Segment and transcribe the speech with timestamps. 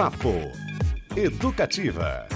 [0.00, 0.32] Bate-papo
[1.14, 2.26] Educativa.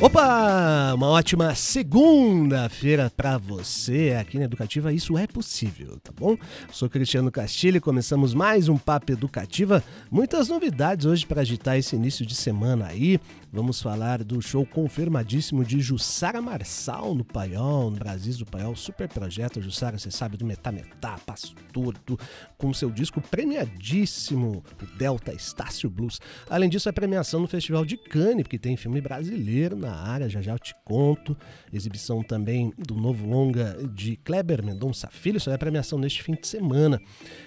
[0.00, 0.94] Opa!
[0.94, 4.92] Uma ótima segunda-feira para você aqui na Educativa.
[4.92, 6.38] Isso é possível, tá bom?
[6.70, 9.84] Sou Cristiano Castilho e começamos mais um Papo Educativa.
[10.10, 13.20] Muitas novidades hoje para agitar esse início de semana aí.
[13.54, 18.74] Vamos falar do show confirmadíssimo de Jussara Marçal no Paiol, no Brasil do Paiol.
[18.74, 22.18] Super projeto, Jussara, você sabe, do Metá Metá, Passo Torto,
[22.58, 26.20] com seu disco premiadíssimo, o Delta Estácio Blues.
[26.50, 30.42] Além disso, a premiação no Festival de Cannes, porque tem filme brasileiro na área, já
[30.42, 31.36] já eu te conto.
[31.72, 36.34] Exibição também do novo longa de Kleber Mendonça Filho, isso é a premiação neste fim
[36.34, 37.00] de semana.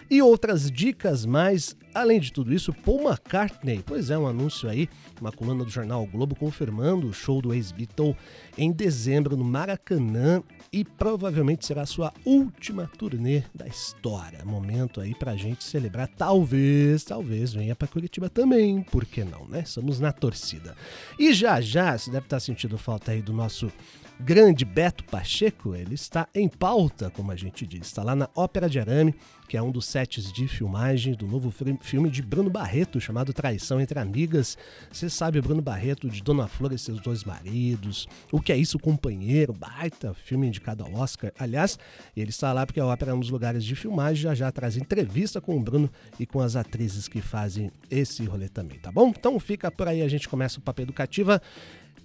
[0.09, 4.87] E outras dicas mais, além de tudo isso, Paul McCartney, pois é, um anúncio aí,
[5.19, 8.15] uma coluna do jornal o Globo confirmando o show do ex-Beatle
[8.57, 14.43] em dezembro no Maracanã e provavelmente será a sua última turnê da história.
[14.45, 19.63] Momento aí pra gente celebrar, talvez, talvez venha para Curitiba também, por que não, né?
[19.65, 20.75] Somos na torcida.
[21.17, 23.71] E já já, você deve estar sentindo falta aí do nosso
[24.19, 27.87] grande Beto Pacheco, ele está em pauta, como a gente diz.
[27.87, 29.13] Está lá na Ópera de Arame,
[29.47, 33.79] que é um dos sets de filmagem do novo filme de Bruno Barreto, chamado Traição
[33.79, 34.57] entre Amigas.
[34.91, 38.07] Você sabe, Bruno Barreto, de Dona Flor e seus dois maridos.
[38.31, 39.53] O que é isso, companheiro?
[39.53, 41.31] Baita filme indicado ao Oscar.
[41.37, 41.77] Aliás,
[42.15, 44.23] ele está lá porque a ópera é um dos lugares de filmagem.
[44.23, 48.49] Já já traz entrevista com o Bruno e com as atrizes que fazem esse rolê
[48.49, 49.09] também, tá bom?
[49.09, 51.41] Então fica por aí, a gente começa o Papo Educativa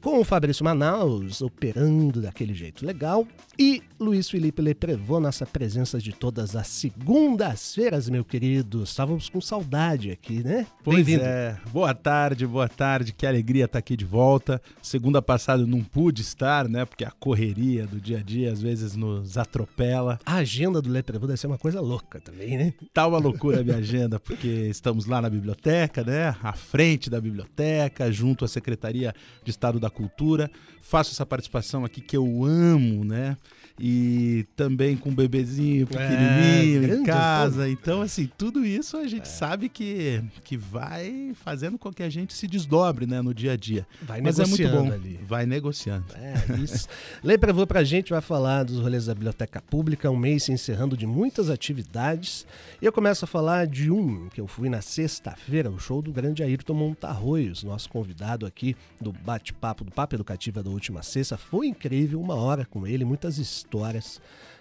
[0.02, 6.12] com o Fabrício Manaus operando daquele jeito legal e Luiz Felipe Leprevô, nossa presença de
[6.12, 8.82] todas as segundas-feiras, meu querido.
[8.82, 10.66] Estávamos com saudade aqui, né?
[10.82, 11.56] Pois é.
[11.72, 13.12] Boa tarde, boa tarde.
[13.12, 14.60] Que alegria estar aqui de volta.
[14.82, 16.84] Segunda passada não pude estar, né?
[16.84, 20.18] Porque a correria do dia a dia às vezes nos atropela.
[20.26, 22.74] A agenda do Leprevô deve ser uma coisa louca também, né?
[22.92, 26.34] Tá uma loucura a minha agenda, porque estamos lá na biblioteca, né?
[26.42, 29.14] À frente da biblioteca, junto à Secretaria
[29.44, 30.50] de Estado da Cultura.
[30.80, 33.36] Faço essa participação aqui que eu amo, né?
[33.80, 37.68] E também com um bebezinho pequenininho é, em casa.
[37.68, 39.30] Então, assim, tudo isso a gente é.
[39.30, 43.56] sabe que, que vai fazendo com que a gente se desdobre, né, no dia a
[43.56, 43.86] dia.
[44.02, 44.92] Vai Mas é muito bom.
[44.92, 45.18] Ali.
[45.22, 46.04] Vai negociando.
[46.14, 46.88] É, isso.
[47.22, 51.06] Lepravô pra gente vai falar dos rolês da Biblioteca Pública, um mês se encerrando de
[51.06, 52.46] muitas atividades.
[52.80, 56.12] E eu começo a falar de um que eu fui na sexta-feira, o show do
[56.12, 61.36] grande Ayrton Montarroios, nosso convidado aqui do bate-papo, do Papo Educativa da última sexta.
[61.36, 63.71] Foi incrível, uma hora com ele, muitas histórias.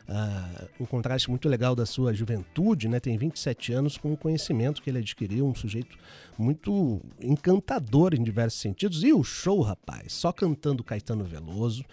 [0.09, 2.99] Uh, um contraste muito legal da sua juventude, né?
[2.99, 5.97] Tem 27 anos com o conhecimento que ele adquiriu, um sujeito
[6.37, 9.03] muito encantador em diversos sentidos.
[9.03, 11.85] E o show, rapaz, só cantando Caetano Veloso,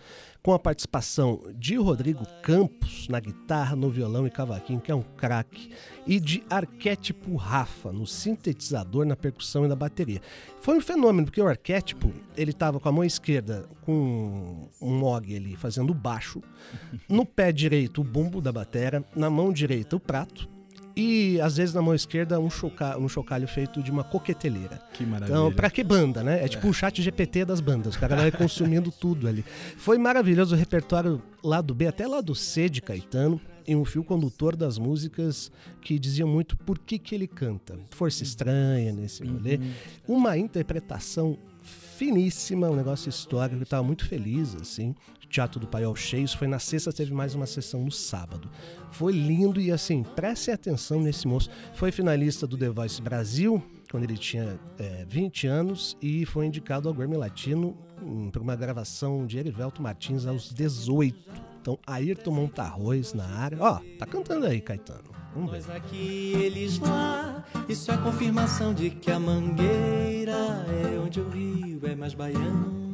[0.42, 5.02] com a participação de Rodrigo Campos na guitarra, no violão e cavaquinho, que é um
[5.02, 5.70] craque,
[6.06, 10.20] e de Arquétipo Rafa no sintetizador, na percussão e na bateria.
[10.60, 15.34] Foi um fenômeno, porque o Arquétipo, ele estava com a mão esquerda com um mog
[15.34, 16.40] ali fazendo baixo,
[17.08, 20.48] no pé direito o bumbo da bateria, na mão direita o prato,
[21.00, 24.80] e às vezes na mão esquerda um, choca, um chocalho feito de uma coqueteleira.
[24.92, 25.32] Que maravilha.
[25.32, 26.40] Então, pra que banda, né?
[26.40, 26.48] É, é.
[26.48, 27.94] tipo o chat GPT das bandas.
[27.94, 29.44] O cara vai consumindo tudo ali.
[29.76, 34.56] Foi maravilhoso o repertório lado B até lado C de Caetano e um fio condutor
[34.56, 37.78] das músicas que dizia muito por que, que ele canta.
[37.90, 39.54] Força estranha nesse rolê.
[40.08, 40.16] Uhum.
[40.16, 41.38] Uma interpretação
[41.98, 44.94] finíssima, um negócio histórico, eu estava muito feliz, assim.
[45.28, 48.48] Teatro do Paiol cheio, isso foi na sexta, teve mais uma sessão no sábado.
[48.92, 51.50] Foi lindo e assim, prestem atenção nesse moço.
[51.74, 56.88] Foi finalista do The Voice Brasil, quando ele tinha é, 20 anos, e foi indicado
[56.88, 61.47] ao Grammy Latino hum, para uma gravação de Erivelto Martins aos 18.
[61.68, 63.58] Então, Ayrton Montarroz na área.
[63.60, 65.10] Ó, tá cantando aí, Caetano.
[65.34, 65.58] Vamos ver.
[65.58, 71.78] Nós aqui, eles lá, isso é confirmação de que a mangueira é onde o rio
[71.86, 72.88] é mais baiano.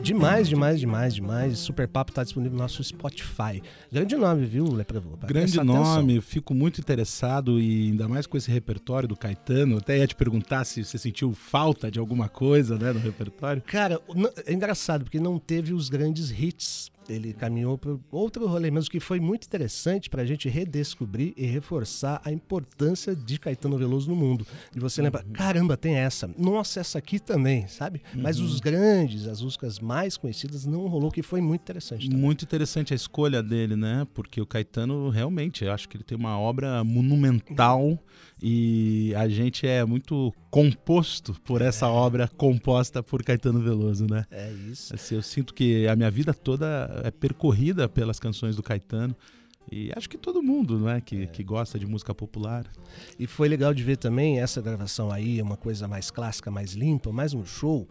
[0.00, 1.58] Demais, demais, demais, demais.
[1.58, 3.62] Super Papo está disponível no nosso Spotify.
[3.92, 5.18] Grande nome, viu, Leprevô?
[5.26, 9.76] Grande nome, eu fico muito interessado e ainda mais com esse repertório do Caetano.
[9.76, 13.60] até ia te perguntar se você sentiu falta de alguma coisa né, no repertório.
[13.66, 14.00] Cara,
[14.46, 19.00] é engraçado, porque não teve os grandes hits ele caminhou para outro rolê mesmo que
[19.00, 24.16] foi muito interessante para a gente redescobrir e reforçar a importância de Caetano Veloso no
[24.16, 24.46] mundo.
[24.74, 25.32] E você lembra, uhum.
[25.32, 26.30] caramba, tem essa.
[26.38, 28.02] Nossa, essa aqui também, sabe?
[28.14, 28.22] Uhum.
[28.22, 32.08] Mas os grandes, as músicas mais conhecidas não rolou, que foi muito interessante.
[32.08, 32.20] Também.
[32.22, 34.06] Muito interessante a escolha dele, né?
[34.14, 37.98] Porque o Caetano realmente, eu acho que ele tem uma obra monumental.
[38.42, 41.88] E a gente é muito composto por essa é.
[41.88, 44.24] obra composta por Caetano Veloso, né?
[44.30, 44.94] É isso.
[44.94, 49.14] Assim, eu sinto que a minha vida toda é percorrida pelas canções do Caetano.
[49.70, 51.26] E acho que todo mundo, não é, que, é.
[51.26, 52.66] que gosta de música popular.
[53.18, 57.12] E foi legal de ver também essa gravação aí, uma coisa mais clássica, mais limpa,
[57.12, 57.86] mais um show.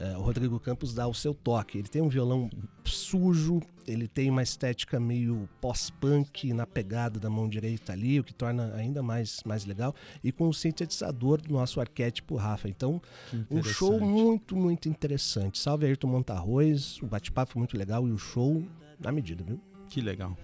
[0.00, 1.78] É, o Rodrigo Campos dá o seu toque.
[1.78, 2.48] Ele tem um violão
[2.84, 8.32] sujo, ele tem uma estética meio pós-punk na pegada da mão direita ali, o que
[8.32, 9.94] torna ainda mais, mais legal.
[10.22, 12.68] E com o sintetizador do nosso arquétipo Rafa.
[12.68, 13.02] Então,
[13.50, 15.58] um show muito, muito interessante.
[15.58, 18.64] Salve Ayrton Montarroz, o bate-papo foi muito legal e o show
[19.00, 19.60] na medida, viu?
[19.88, 20.36] Que legal.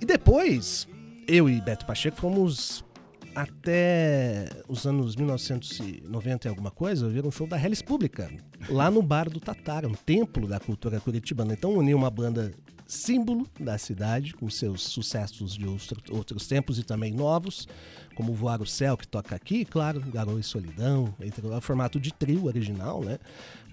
[0.00, 0.86] E depois,
[1.26, 2.84] eu e Beto Pacheco fomos
[3.34, 8.30] até os anos 1990 e alguma coisa, ver um show da Hellis Pública,
[8.68, 11.54] lá no Bar do Tatara, um templo da cultura curitibana.
[11.54, 12.52] Então uniu uma banda
[12.86, 15.64] símbolo da cidade, com seus sucessos de
[16.10, 17.68] outros tempos e também novos,
[18.20, 22.12] como Voar o Céu, que toca aqui, claro, Garoto e Solidão, entre o formato de
[22.12, 23.18] trio original, né?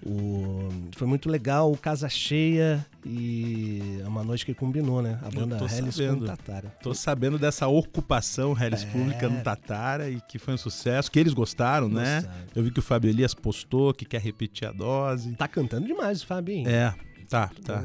[0.02, 5.18] O, foi muito legal, Casa Cheia e é uma noite que combinou, né?
[5.22, 6.68] A banda Hellis com Tatara.
[6.82, 8.86] Tô sabendo dessa ocupação Hellis é.
[8.86, 12.22] Pública no Tatara e que foi um sucesso, que eles gostaram, né?
[12.22, 12.44] gostaram.
[12.54, 15.32] Eu vi que o Fábio Elias postou que quer repetir a dose.
[15.32, 16.66] Tá cantando demais o Fábio.
[16.66, 16.94] É,
[17.28, 17.84] tá, tá.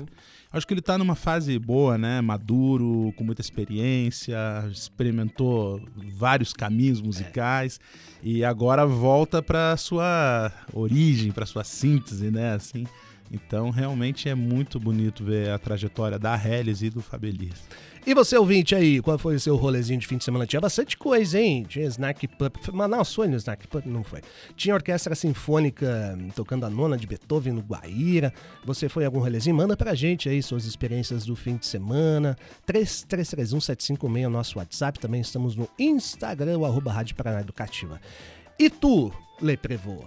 [0.54, 2.22] Acho que ele está numa fase boa, né?
[2.22, 4.38] Maduro, com muita experiência,
[4.72, 5.82] experimentou
[6.16, 7.80] vários caminhos musicais
[8.24, 8.28] é.
[8.28, 12.54] e agora volta para sua origem, para sua síntese, né?
[12.54, 12.86] Assim.
[13.32, 17.64] Então, realmente é muito bonito ver a trajetória da Hellis e do Fabelias.
[18.06, 20.46] E você, ouvinte aí, qual foi o seu rolezinho de fim de semana?
[20.46, 21.64] Tinha bastante coisa, hein?
[21.64, 22.28] Tinha Snack.
[22.74, 23.86] Mas não, foi no Snack Pup?
[23.86, 24.20] Não foi.
[24.58, 28.34] Tinha orquestra sinfônica tocando a nona de Beethoven no Guaíra.
[28.66, 29.56] Você foi algum rolezinho?
[29.56, 32.38] Manda pra gente aí suas experiências do fim de semana.
[32.68, 35.00] 3331-756 é o nosso WhatsApp.
[35.00, 38.02] Também estamos no Instagram, arroba Rádio Paraná Educativa.
[38.60, 40.04] E tu, Leprevô?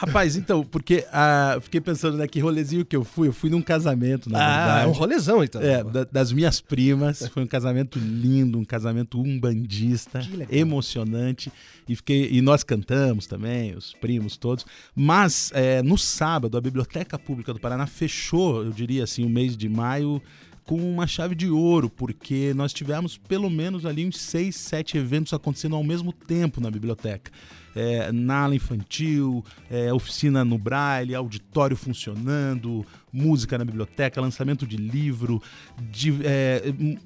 [0.00, 3.28] Rapaz, então, porque ah, fiquei pensando, né, que rolezinho que eu fui.
[3.28, 4.84] Eu fui num casamento, na ah, verdade.
[4.84, 5.60] É um rolezão, então.
[5.60, 7.28] É, da, das minhas primas.
[7.28, 11.52] Foi um casamento lindo, um casamento umbandista, emocionante.
[11.86, 14.64] E, fiquei, e nós cantamos também, os primos todos.
[14.96, 19.54] Mas é, no sábado, a Biblioteca Pública do Paraná fechou, eu diria assim, o mês
[19.54, 20.22] de maio
[20.64, 25.34] com uma chave de ouro, porque nós tivemos pelo menos ali uns seis, sete eventos
[25.34, 27.30] acontecendo ao mesmo tempo na biblioteca
[27.74, 34.76] é, na ala infantil, é, oficina no braille, auditório funcionando, música na biblioteca, lançamento de
[34.76, 35.42] livro,
[35.90, 36.62] de é,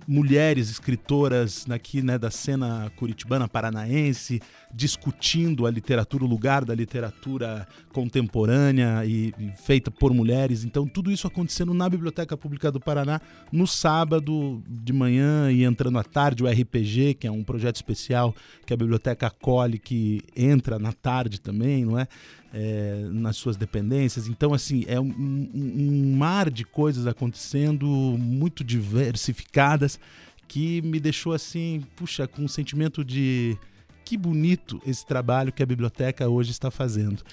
[0.06, 4.40] mulheres escritoras aqui né, da cena curitibana paranaense
[4.75, 10.64] discutindo a literatura, o lugar da literatura contemporânea e, e, feita por mulheres.
[10.64, 13.20] Então, tudo isso acontecendo na Biblioteca Pública do Paraná
[13.52, 18.34] no sábado de manhã e entrando à tarde, o RPG, que é um projeto especial
[18.67, 22.06] que a biblioteca acolhe, que entra na tarde também, não é?
[22.55, 24.29] é, nas suas dependências.
[24.29, 29.99] Então, assim, é um, um mar de coisas acontecendo, muito diversificadas,
[30.47, 33.59] que me deixou assim, puxa, com um sentimento de
[34.05, 37.25] que bonito esse trabalho que a biblioteca hoje está fazendo.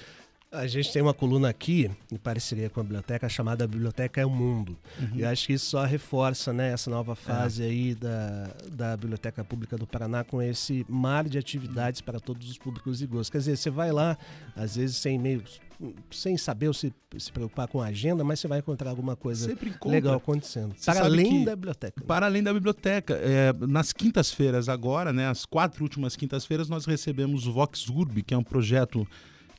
[0.52, 4.28] A gente tem uma coluna aqui, em parceria com a biblioteca, chamada Biblioteca é o
[4.28, 4.76] Mundo.
[5.00, 5.16] Uhum.
[5.16, 7.66] E acho que isso só reforça né, essa nova fase é.
[7.66, 12.58] aí da, da Biblioteca Pública do Paraná com esse mar de atividades para todos os
[12.58, 13.30] públicos e gostos.
[13.30, 14.18] Quer dizer, você vai lá,
[14.54, 15.42] às vezes sem meio
[16.10, 19.56] sem saber ou se, se preocupar com a agenda, mas você vai encontrar alguma coisa
[19.84, 20.74] legal acontecendo.
[20.76, 22.04] Você para além da biblioteca.
[22.04, 23.14] Para além da biblioteca.
[23.14, 28.34] É, nas quintas-feiras agora, né, as quatro últimas quintas-feiras, nós recebemos o Vox Urb, que
[28.34, 29.08] é um projeto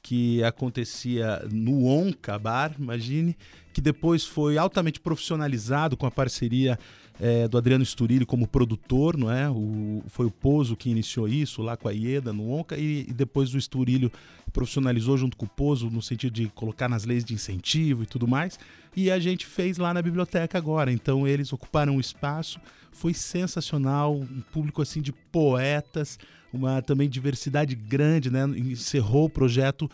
[0.03, 3.37] que acontecia no Onca Bar, imagine,
[3.73, 6.77] que depois foi altamente profissionalizado com a parceria
[7.21, 9.49] é, do Adriano Sturilli como produtor, não é?
[9.49, 13.13] O, foi o Pozo que iniciou isso lá com a Ieda no Onca e, e
[13.13, 14.11] depois o Sturilli
[14.51, 18.27] profissionalizou junto com o Pozo no sentido de colocar nas leis de incentivo e tudo
[18.27, 18.59] mais.
[18.95, 20.91] E a gente fez lá na biblioteca agora.
[20.91, 22.59] Então eles ocuparam o espaço,
[22.91, 26.19] foi sensacional, um público assim de poetas,
[26.53, 28.43] uma também diversidade grande, né?
[28.55, 29.89] Encerrou o projeto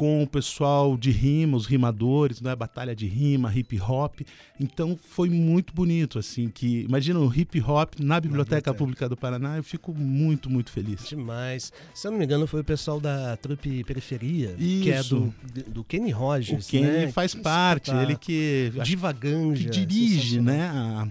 [0.00, 2.56] com o pessoal de rima, os rimadores, né?
[2.56, 4.20] Batalha de rima, hip hop.
[4.58, 9.58] Então foi muito bonito, assim, que imagina o hip hop na Biblioteca Pública do Paraná,
[9.58, 11.06] eu fico muito, muito feliz.
[11.06, 11.70] Demais.
[11.94, 14.82] Se eu não me engano, foi o pessoal da trupe Periferia, Isso.
[14.82, 15.34] que é do,
[15.68, 17.12] do Kenny Rogers, O Kenny né?
[17.12, 21.08] faz que parte, ele que divaganja, que dirige, né, a,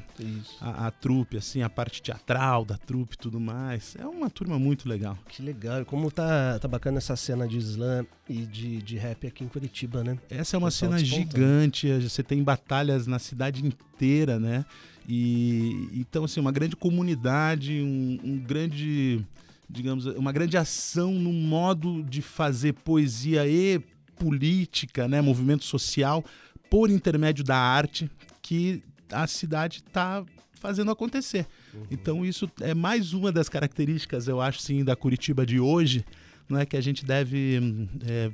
[0.61, 3.95] a, a, trupe, assim, a parte teatral da trupe e tudo mais.
[3.99, 5.15] É uma turma muito legal.
[5.27, 5.85] Que legal.
[5.85, 10.03] Como tá, tá bacana essa cena de slam e de, de rap aqui em Curitiba,
[10.03, 10.17] né?
[10.29, 14.65] Essa é uma cena gigante, você tem batalhas na cidade inteira, né?
[15.07, 19.25] E então, assim, uma grande comunidade, um, um grande,
[19.69, 23.79] digamos, uma grande ação no modo de fazer poesia e
[24.17, 25.21] política, né?
[25.21, 26.23] Movimento social
[26.69, 28.09] por intermédio da arte,
[28.41, 31.47] que a cidade está fazendo acontecer.
[31.89, 36.05] Então isso é mais uma das características, eu acho, sim, da Curitiba de hoje,
[36.47, 38.31] não é que a gente deve é,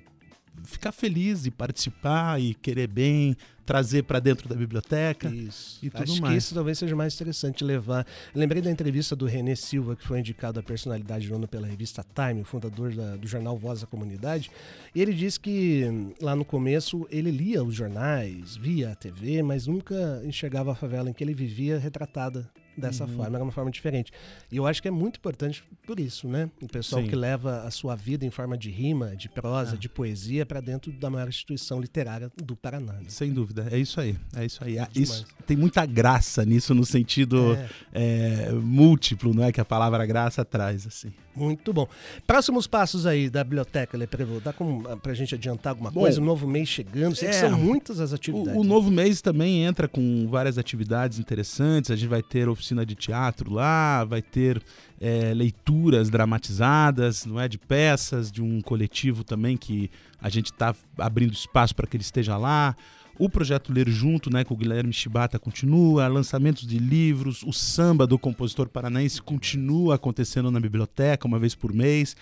[0.64, 3.36] ficar feliz e participar e querer bem,
[3.66, 5.80] trazer para dentro da biblioteca Isso.
[5.84, 6.34] e tudo Acho mais.
[6.34, 8.06] que isso talvez seja mais interessante levar.
[8.34, 12.06] Lembrei da entrevista do René Silva, que foi indicado a personalidade do ano pela revista
[12.14, 14.52] Time, o fundador da- do jornal Voz da Comunidade.
[14.94, 19.42] E ele disse que hum, lá no começo ele lia os jornais, via a TV,
[19.42, 22.48] mas nunca enxergava a favela em que ele vivia retratada
[22.78, 23.16] dessa Uhum.
[23.16, 24.12] forma, era uma forma diferente.
[24.52, 26.50] E eu acho que é muito importante por isso, né?
[26.62, 27.08] O pessoal Sim.
[27.10, 29.78] que leva a sua vida em forma de rima, de prosa, Ah.
[29.78, 32.94] de poesia para dentro da maior instituição literária do Paraná.
[32.94, 33.04] né?
[33.08, 34.78] Sem dúvida, é isso aí, é isso aí.
[34.80, 35.10] Ah, Demais.
[35.10, 37.56] Isso tem muita graça nisso no sentido
[37.94, 38.50] É.
[38.50, 41.12] é, múltiplo, não é que a palavra graça traz assim.
[41.36, 41.86] Muito bom.
[42.26, 44.40] Próximos passos aí da biblioteca, Leprevô.
[44.40, 44.54] Dá
[44.90, 46.22] ah, pra gente adiantar alguma Bom, coisa?
[46.22, 47.14] O novo mês chegando.
[47.14, 48.56] Sei que é, são muitas as O, atividades.
[48.60, 51.92] o novo mês também entra com várias atividades interessantes.
[51.92, 54.62] A gente vai ter oficina de teatro lá, vai ter
[55.00, 60.76] é, leituras dramatizadas, não é, de peças de um coletivo também que a gente está
[60.98, 62.76] abrindo espaço para que ele esteja lá.
[63.18, 68.06] O projeto Ler Junto, né, com o Guilherme Chibata continua, lançamentos de livros, o samba
[68.08, 72.16] do compositor paranaense continua acontecendo na biblioteca uma vez por mês.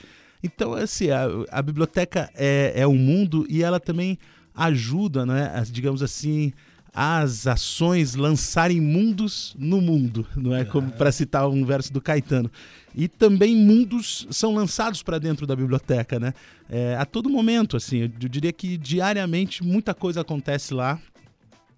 [0.43, 4.19] Então, assim, a, a biblioteca é, é um mundo e ela também
[4.53, 6.53] ajuda, né, digamos assim,
[6.93, 12.51] as ações lançarem mundos no mundo, não é como para citar um verso do Caetano.
[12.95, 16.33] E também mundos são lançados para dentro da biblioteca, né?
[16.69, 21.00] É, a todo momento, assim, eu, diria que diariamente muita coisa acontece lá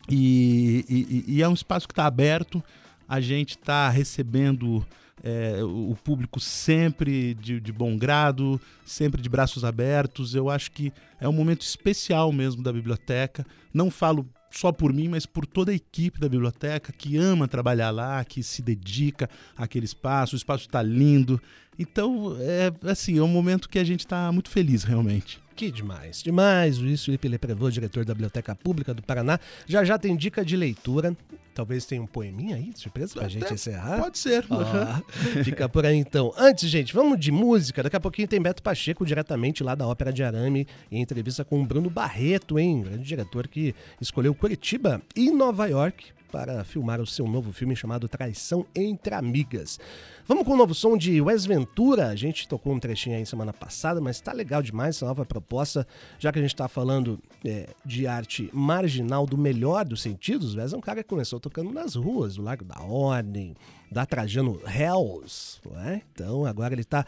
[0.10, 2.62] e, e- e é um espaço que está aberto.
[3.08, 4.86] A gente está recebendo
[5.24, 10.36] é, o o público sempre de, de bom grado, sempre de braços abertos.
[10.36, 10.92] Eu acho que
[11.22, 13.46] é um momento especial mesmo da biblioteca.
[13.74, 17.92] Não falo só por mim, mas por toda a equipe da biblioteca que ama trabalhar
[17.92, 20.36] lá, que se dedica àquele espaço.
[20.36, 21.42] O espaço está lindo.
[21.78, 25.40] Então, é assim, é um momento que a gente está muito feliz, realmente.
[25.56, 26.80] Que demais, demais.
[26.80, 29.40] O Luiz Felipe Leprevô, diretor da Biblioteca Pública do Paraná.
[29.66, 31.16] Já já tem dica de leitura.
[31.54, 34.02] Talvez tenha um poeminha aí, de surpresa, pra gente encerrar.
[34.02, 34.46] Pode ser.
[34.50, 35.02] Ó,
[35.46, 36.34] fica por aí então.
[36.38, 37.82] Antes, gente, vamos de música.
[37.82, 41.62] Daqui a pouquinho tem Beto Pacheco diretamente lá da Ópera de Arame, em entrevista com
[41.62, 42.82] o Bruno Barreto, hein?
[42.82, 48.10] Grande diretor que escolheu Curitiba e Nova York para filmar o seu novo filme chamado
[48.10, 49.80] Traição entre Amigas.
[50.28, 52.10] Vamos com o novo som de Wes Ventura.
[52.10, 55.88] A gente tocou um trechinho aí semana passada, mas tá legal demais essa nova proposta.
[56.20, 60.58] Já que a gente tá falando é, de arte marginal do melhor dos sentidos, o
[60.58, 63.56] Wes é um cara que começou tocando nas ruas, do Largo da Ordem,
[63.90, 66.02] da Trajano Hells, não é?
[66.12, 67.06] Então agora ele tá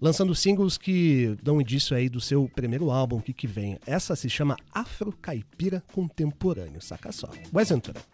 [0.00, 3.78] lançando singles que dão indício aí do seu primeiro álbum, que que vem.
[3.86, 7.30] Essa se chama Afro Caipira Contemporâneo, saca só.
[7.54, 8.13] Wes Ventura.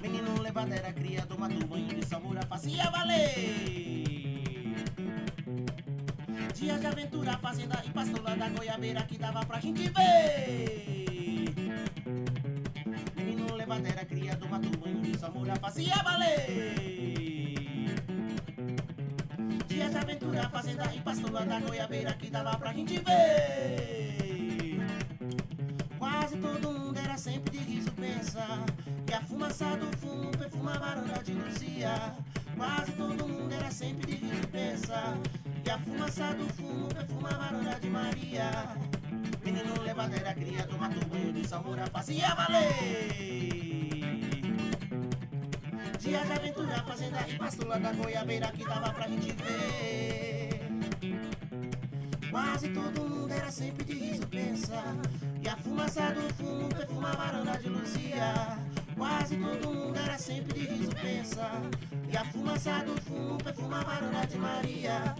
[0.00, 4.74] Menino levadeira, cria, toma tu banho de samura, fazia valer.
[6.54, 11.54] Dia de aventura, fazenda e pastola da goiabeira que dava pra gente ver.
[13.16, 16.99] Menino levadeira, cria, toma tu banho de samura, fazia valer.
[19.80, 24.78] Dia de aventura, fazenda e pastola da goiabeira que dava pra gente ver.
[25.98, 28.62] Quase todo mundo era sempre de riso pensar
[29.06, 32.14] Que a fumaça do fumo perfumava a varanda de Luzia.
[32.58, 35.16] Quase todo mundo era sempre de riso pensar
[35.64, 38.50] Que a fumaça do fumo perfumava a varanda de Maria.
[39.42, 43.59] Menino levadeira, cria, toma tu banho de samura, fazia valer
[46.00, 50.60] Dia de aventura, fazenda pastola da goiabeira que dava pra gente ver.
[52.30, 54.94] Quase todo mundo era sempre de riso pensar
[55.42, 58.58] E a fumaça do fumo perfuma a varanda de Luzia.
[58.96, 61.60] Quase todo mundo era sempre de riso pensar
[62.08, 65.14] E a fumaça do fumo perfuma a varanda de Maria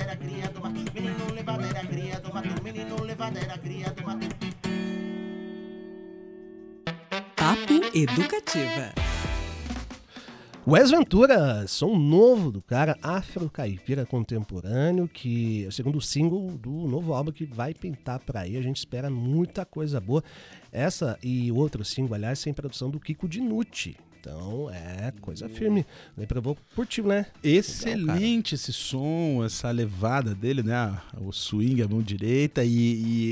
[0.00, 4.26] menina levadera, cria do mato, menino levadera, cria do mato, menino levadera, cria do mato.
[7.36, 8.92] Papo Educativa.
[10.66, 17.14] Wes Ventura, som novo do cara, afro-caipira contemporâneo, que é o segundo single do novo
[17.14, 18.56] álbum que vai pintar por aí.
[18.56, 20.22] A gente espera muita coisa boa.
[20.70, 23.96] Essa e outro single, aliás, tem produção do Kiko Dinucci.
[24.20, 25.86] Então é coisa firme.
[26.28, 27.26] Pra vou curtir, né?
[27.42, 31.00] Excelente esse som, essa levada dele, né?
[31.18, 32.68] O swing, a mão direita, e,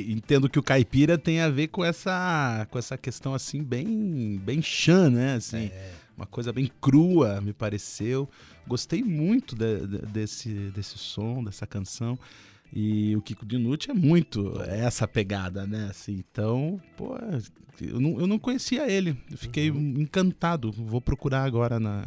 [0.09, 4.41] e entendo que o caipira tem a ver com essa, com essa questão assim, bem,
[4.43, 5.35] bem chã, né?
[5.35, 5.71] Assim,
[6.17, 8.29] Uma coisa bem crua, me pareceu.
[8.67, 12.19] Gostei muito de- de- desse, desse som, dessa canção.
[12.73, 15.89] E o Kiko Dinucci é muito essa pegada, né?
[15.91, 17.17] Assim, então, pô,
[17.81, 19.17] eu não, eu não conhecia ele.
[19.31, 20.71] Eu fiquei encantado.
[20.73, 22.05] Vou procurar agora na-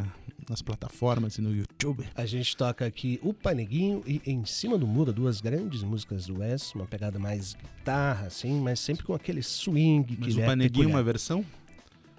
[0.50, 2.04] nas plataformas e no YouTube.
[2.16, 6.40] A gente toca aqui o Paneguinho e Em Cima do Muro, duas grandes músicas do
[6.40, 10.46] Wes, uma pegada mais guitarra, assim, mas sempre com aquele swing que Mas o é
[10.46, 10.98] Paneguinho, peculiar.
[10.98, 11.46] uma versão?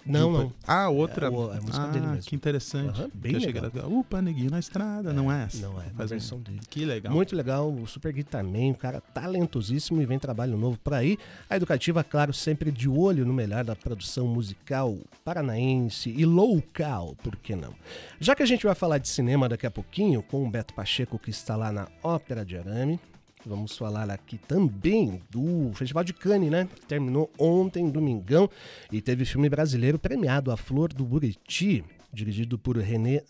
[0.05, 0.53] Não, não.
[0.67, 1.27] Ah, outra.
[1.27, 2.23] É, o- é a música ah, dele mesmo.
[2.29, 3.01] que interessante.
[3.01, 3.71] Porque bem que legal.
[3.73, 5.57] era- O Paneguinho na estrada, não é essa?
[5.65, 6.59] Não é, uma Faz um- versão dele.
[6.69, 7.13] Que legal.
[7.13, 11.17] Muito legal, o Super Guitar Man, um cara talentosíssimo e vem trabalho novo por aí.
[11.49, 17.35] A Educativa, claro, sempre de olho no melhor da produção musical paranaense e local, por
[17.35, 17.73] que não?
[18.19, 21.17] Já que a gente vai falar de cinema daqui a pouquinho, com o Beto Pacheco,
[21.17, 22.99] que está lá na Ópera de Arame,
[23.45, 26.67] vamos falar aqui também do Festival de Cannes, né?
[26.73, 28.49] Que terminou ontem, domingão,
[28.91, 33.23] e teve filme brasileiro premiado, A Flor do Buriti, dirigido por René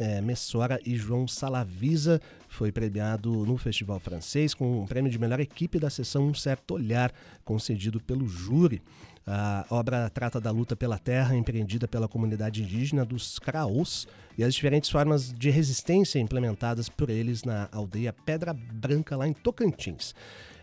[0.00, 5.38] é, Messora e João Salavisa foi premiado no Festival Francês com o prêmio de melhor
[5.40, 7.12] equipe da sessão Um Certo Olhar,
[7.44, 8.82] concedido pelo júri.
[9.26, 14.54] A obra trata da luta pela terra empreendida pela comunidade indígena dos Craôs e as
[14.54, 20.14] diferentes formas de resistência implementadas por eles na aldeia Pedra Branca, lá em Tocantins.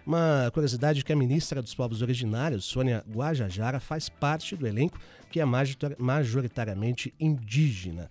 [0.05, 4.99] Uma curiosidade é que a ministra dos Povos Originários, Sônia Guajajara, faz parte do elenco
[5.29, 8.09] que é major- majoritariamente indígena.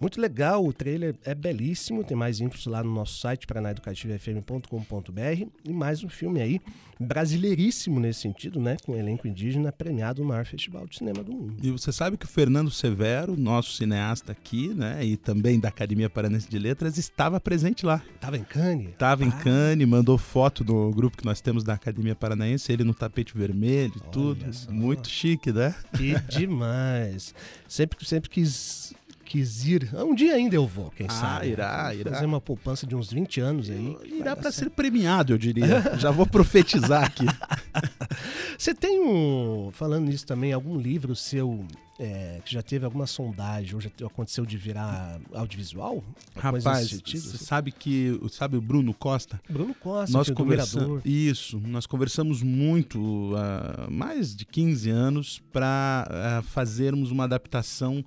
[0.00, 5.72] Muito legal, o trailer é belíssimo, tem mais infos lá no nosso site, paranaeducativofm.com.br e
[5.72, 6.60] mais um filme aí,
[7.00, 11.56] brasileiríssimo nesse sentido, né, com elenco indígena premiado no maior festival de cinema do mundo.
[11.60, 16.08] E você sabe que o Fernando Severo, nosso cineasta aqui, né, e também da Academia
[16.08, 18.00] Paranense de Letras, estava presente lá.
[18.20, 18.90] Tava em Cannes?
[18.90, 22.94] Estava em Cannes, mandou foto do grupo que nós temos da Academia Paranaense, ele no
[22.94, 24.52] tapete vermelho e tudo.
[24.52, 24.70] só.
[24.70, 25.74] Muito chique, né?
[25.96, 27.34] Que demais.
[27.66, 28.94] Sempre, sempre quis,
[29.28, 29.90] quis ir.
[29.94, 31.48] Um dia ainda eu vou, quem Ah, sabe.
[31.48, 32.12] irá, irá.
[32.12, 33.96] Fazer uma poupança de uns 20 anos aí.
[34.04, 35.82] Irá para ser premiado, eu diria.
[36.00, 37.26] Já vou profetizar aqui.
[38.58, 41.64] Você tem um, falando nisso também, algum livro seu
[42.00, 46.02] é, que já teve alguma sondagem ou já te- aconteceu de virar audiovisual?
[46.36, 47.36] Rapaz, você assim?
[47.38, 49.40] sabe que sabe o Bruno Costa?
[49.48, 57.10] Bruno Costa, nós conversamos isso, nós conversamos muito há mais de 15 anos para fazermos
[57.10, 58.04] uma adaptação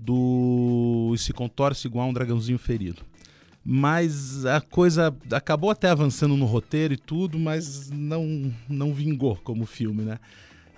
[0.00, 3.02] do E se contorce igual um dragãozinho ferido.
[3.64, 9.66] Mas a coisa acabou até avançando no roteiro e tudo, mas não não vingou como
[9.66, 10.18] filme, né?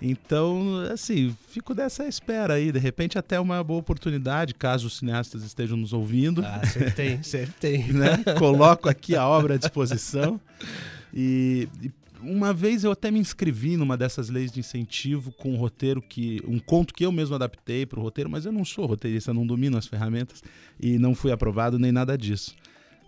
[0.01, 2.73] Então, assim, fico dessa espera aí.
[2.73, 7.23] De repente, até uma boa oportunidade, caso os cineastas estejam nos ouvindo Ah, sempre tem,
[7.23, 7.93] sempre tem.
[7.93, 8.21] né?
[8.37, 10.41] Coloco aqui a obra à disposição.
[11.13, 11.89] E, e
[12.23, 16.41] uma vez eu até me inscrevi numa dessas leis de incentivo com um roteiro que.
[16.47, 19.45] um conto que eu mesmo adaptei para o roteiro, mas eu não sou roteirista, não
[19.45, 20.41] domino as ferramentas
[20.79, 22.55] e não fui aprovado nem nada disso.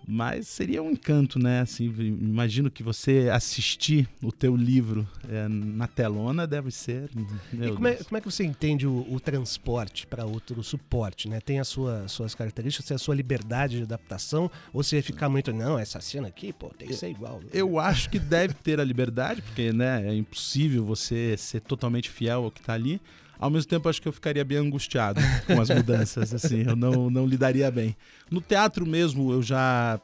[0.08, 1.62] Mas seria um encanto, né?
[1.62, 7.10] Assim, imagino que você assistir o teu livro é, na telona deve ser.
[7.52, 11.28] meu E como é, como é que você entende o, o transporte para outro suporte,
[11.28, 11.40] né?
[11.40, 15.52] Tem as sua, suas características, tem a sua liberdade de adaptação, ou você ficar muito,
[15.52, 17.42] não, essa cena aqui, pô, tem que ser igual.
[17.52, 22.44] Eu acho que deve ter a liberdade, porque né, é impossível você ser totalmente fiel
[22.44, 23.02] ao que está ali.
[23.40, 27.10] Ao mesmo tempo, acho que eu ficaria bem angustiado com as mudanças, assim, eu não,
[27.10, 27.96] não lidaria bem.
[28.30, 30.00] No teatro mesmo, eu já,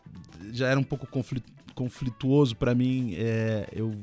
[0.51, 3.95] já era um pouco conflit, conflituoso para mim, é, eu,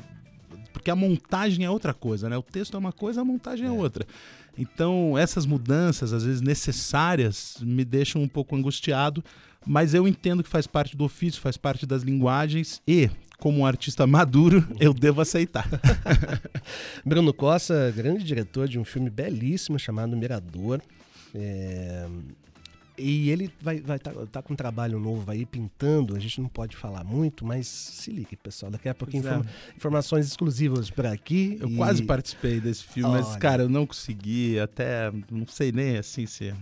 [0.73, 2.37] porque a montagem é outra coisa, né?
[2.37, 4.07] O texto é uma coisa, a montagem é, outra.
[4.57, 9.23] Então, essas mudanças, às vezes necessárias, me deixam um pouco angustiado,
[9.65, 13.09] mas eu entendo que faz parte do ofício, faz parte das linguagens e,
[13.39, 15.67] como um artista maduro, eu devo aceitar.
[17.05, 20.81] Bruno Costa, grande diretor de um filme belíssimo chamado Mirador.
[21.35, 22.07] É,
[22.97, 26.17] E ele vai vai tá, tá com um trabalho novo aí pintando.
[26.17, 28.73] A gente não pode falar muito, mas se ligue, pessoal.
[28.73, 29.39] Daqui a pouquinho Pois é.
[29.39, 31.57] informa- informações exclusivas por aqui.
[31.61, 33.39] Eu E- quase participei desse filme, mas, Olha.
[33.39, 36.53] cara, eu não consegui, até não sei nem assim se.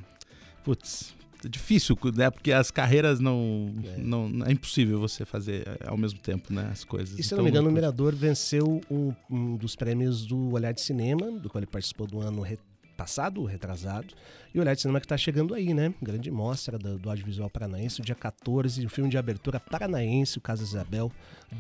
[0.63, 1.15] Putz,
[1.49, 2.31] difícil, né?
[2.31, 3.75] Porque as carreiras não.
[3.85, 3.97] É.
[3.99, 6.69] não é impossível você fazer é, ao mesmo tempo, né?
[6.73, 7.19] As coisas.
[7.19, 10.53] E se eu Então, não me engano, o Mirador venceu um, um dos prêmios do
[10.53, 12.59] Olhar de Cinema, do qual ele participou do ano re-
[12.97, 14.07] passado, retrasado.
[14.55, 15.93] E o Olhar de Cinema que está chegando aí, né?
[16.01, 20.63] Grande mostra do, do audiovisual paranaense, dia 14, o filme de abertura paranaense, o Casa
[20.63, 21.13] Isabel,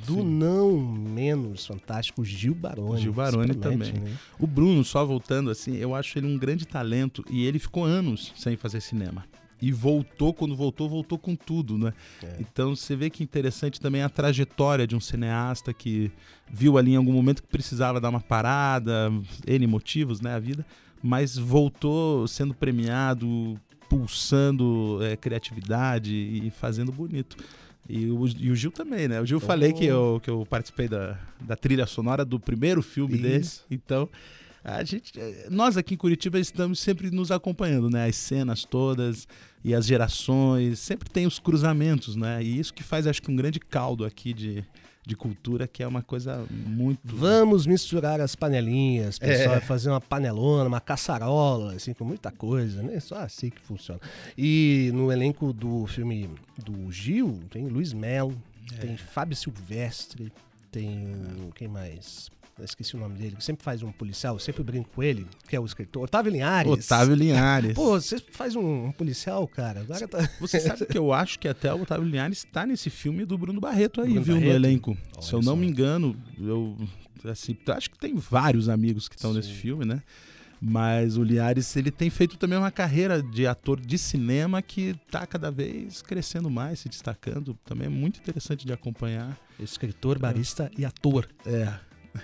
[0.06, 0.24] do Sim.
[0.24, 3.02] não menos fantástico Gil Baroni.
[3.02, 3.92] Gil Baroni também.
[3.92, 4.16] né?
[4.38, 8.32] O Bruno, só voltando assim, eu acho ele um grande talento e ele ficou anos
[8.34, 9.26] sem fazer cinema.
[9.60, 11.92] E voltou, quando voltou, voltou com tudo, né?
[12.22, 12.36] É.
[12.40, 16.10] Então você vê que interessante também a trajetória de um cineasta que
[16.50, 19.10] viu ali em algum momento que precisava dar uma parada,
[19.46, 20.64] N motivos, né, a vida,
[21.02, 27.36] mas voltou sendo premiado, pulsando é, criatividade e fazendo bonito.
[27.88, 29.20] E o, e o Gil também, né?
[29.20, 32.82] O Gil eu falei que eu, que eu participei da, da trilha sonora do primeiro
[32.82, 33.42] filme dele.
[33.42, 33.64] Isso.
[33.70, 34.08] Então,
[34.66, 38.06] a gente, eh, nós aqui em Curitiba estamos sempre nos acompanhando, né?
[38.08, 39.26] As cenas todas
[39.64, 42.42] e as gerações, sempre tem os cruzamentos, né?
[42.42, 44.64] E isso que faz, acho que, um grande caldo aqui de,
[45.06, 46.98] de cultura, que é uma coisa muito.
[47.04, 49.26] Vamos misturar as panelinhas, É.
[49.26, 52.98] pessoal, fazer uma panelona, uma caçarola, assim, com muita coisa, né?
[53.00, 54.00] Só assim que funciona.
[54.36, 56.28] E no elenco do filme
[56.64, 58.36] do Gil, tem Luiz Melo,
[58.72, 58.76] É.
[58.78, 60.32] tem Fábio Silvestre,
[60.72, 61.50] tem.
[61.54, 62.30] Quem mais?
[62.62, 65.54] Esqueci o nome dele, que sempre faz um policial, eu sempre brinco com ele, que
[65.54, 66.04] é o escritor.
[66.04, 66.72] Otávio Linhares.
[66.72, 67.74] Otávio Linhares.
[67.74, 69.80] Pô, você faz um, um policial, cara.
[69.80, 70.30] Agora tá.
[70.40, 73.60] Você sabe que eu acho que até o Otávio Linhares está nesse filme do Bruno
[73.60, 74.48] Barreto aí, Bruno viu, Barreto?
[74.48, 74.96] no elenco.
[75.20, 76.76] Se eu Olha não me engano, eu
[77.24, 80.02] assim, acho que tem vários amigos que estão nesse filme, né?
[80.60, 85.26] Mas o Linhares, ele tem feito também uma carreira de ator de cinema que está
[85.26, 87.58] cada vez crescendo mais, se destacando.
[87.64, 89.38] Também é muito interessante de acompanhar.
[89.60, 91.28] Escritor, barista e ator.
[91.44, 91.74] É,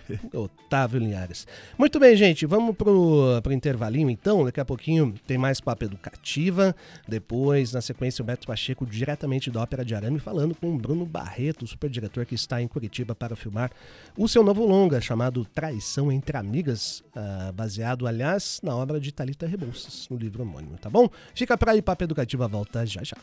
[0.33, 1.47] Otávio Linhares.
[1.79, 4.45] Muito bem, gente, vamos pro, pro intervalinho então.
[4.45, 6.75] Daqui a pouquinho tem mais papo educativa.
[7.07, 11.05] Depois, na sequência, o Beto Pacheco, diretamente da Ópera de Arame, falando com o Bruno
[11.05, 13.71] Barreto, o superdiretor que está em Curitiba para filmar
[14.17, 19.47] o seu novo longa, chamado Traição entre Amigas, ah, baseado, aliás, na obra de Talita
[19.47, 21.09] Rebouças, no livro homônimo, tá bom?
[21.35, 23.17] Fica pra aí, Papo Educativa volta já já.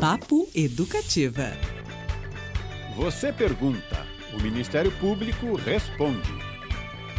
[0.00, 1.75] Papo Educativa.
[2.96, 6.32] Você pergunta, o Ministério Público responde.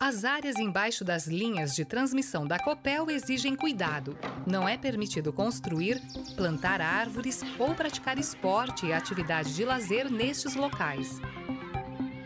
[0.00, 4.18] As áreas embaixo das linhas de transmissão da Copel exigem cuidado.
[4.44, 6.02] Não é permitido construir,
[6.34, 11.20] plantar árvores ou praticar esporte e atividade de lazer nestes locais.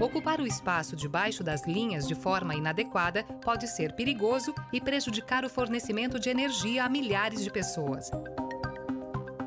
[0.01, 5.51] Ocupar o espaço debaixo das linhas de forma inadequada pode ser perigoso e prejudicar o
[5.51, 8.11] fornecimento de energia a milhares de pessoas.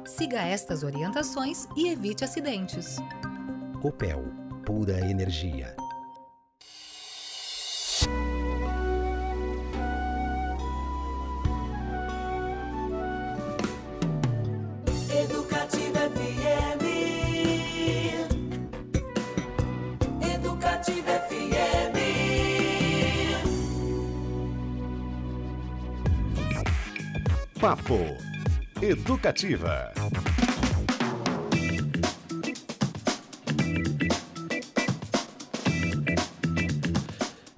[0.06, 2.98] Siga estas orientações e evite acidentes.
[3.82, 4.26] Copel,
[4.64, 5.76] pura energia.
[28.94, 29.92] educativa.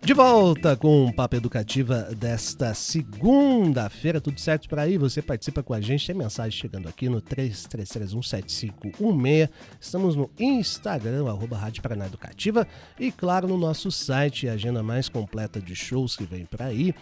[0.02, 4.22] De volta com o Papo Educativa desta segunda-feira.
[4.22, 4.98] Tudo certo por aí?
[4.98, 6.08] Você participa com a gente.
[6.08, 9.50] Tem mensagem chegando aqui no 33317516.
[9.82, 12.66] Estamos no Instagram, arroba Rádio Paraná Educativa.
[13.00, 16.96] E claro, no nosso site, a agenda mais completa de shows que vem por aí.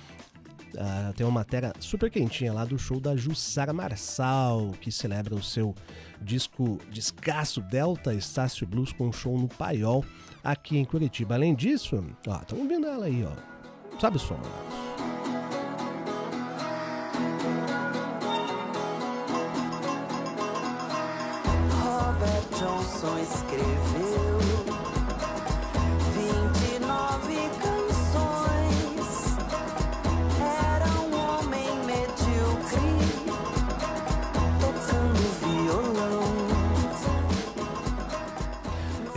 [0.77, 5.43] Ah, tem uma matéria super quentinha lá do show da Jussara Marçal, que celebra o
[5.43, 5.75] seu
[6.21, 10.03] disco descasso Delta Estácio Blues com um show no Paiol,
[10.43, 11.35] aqui em Curitiba.
[11.35, 13.99] Além disso, ó, estamos vendo ela aí, ó.
[13.99, 14.39] Sabe o som?
[21.81, 24.32] Robert Johnson escreveu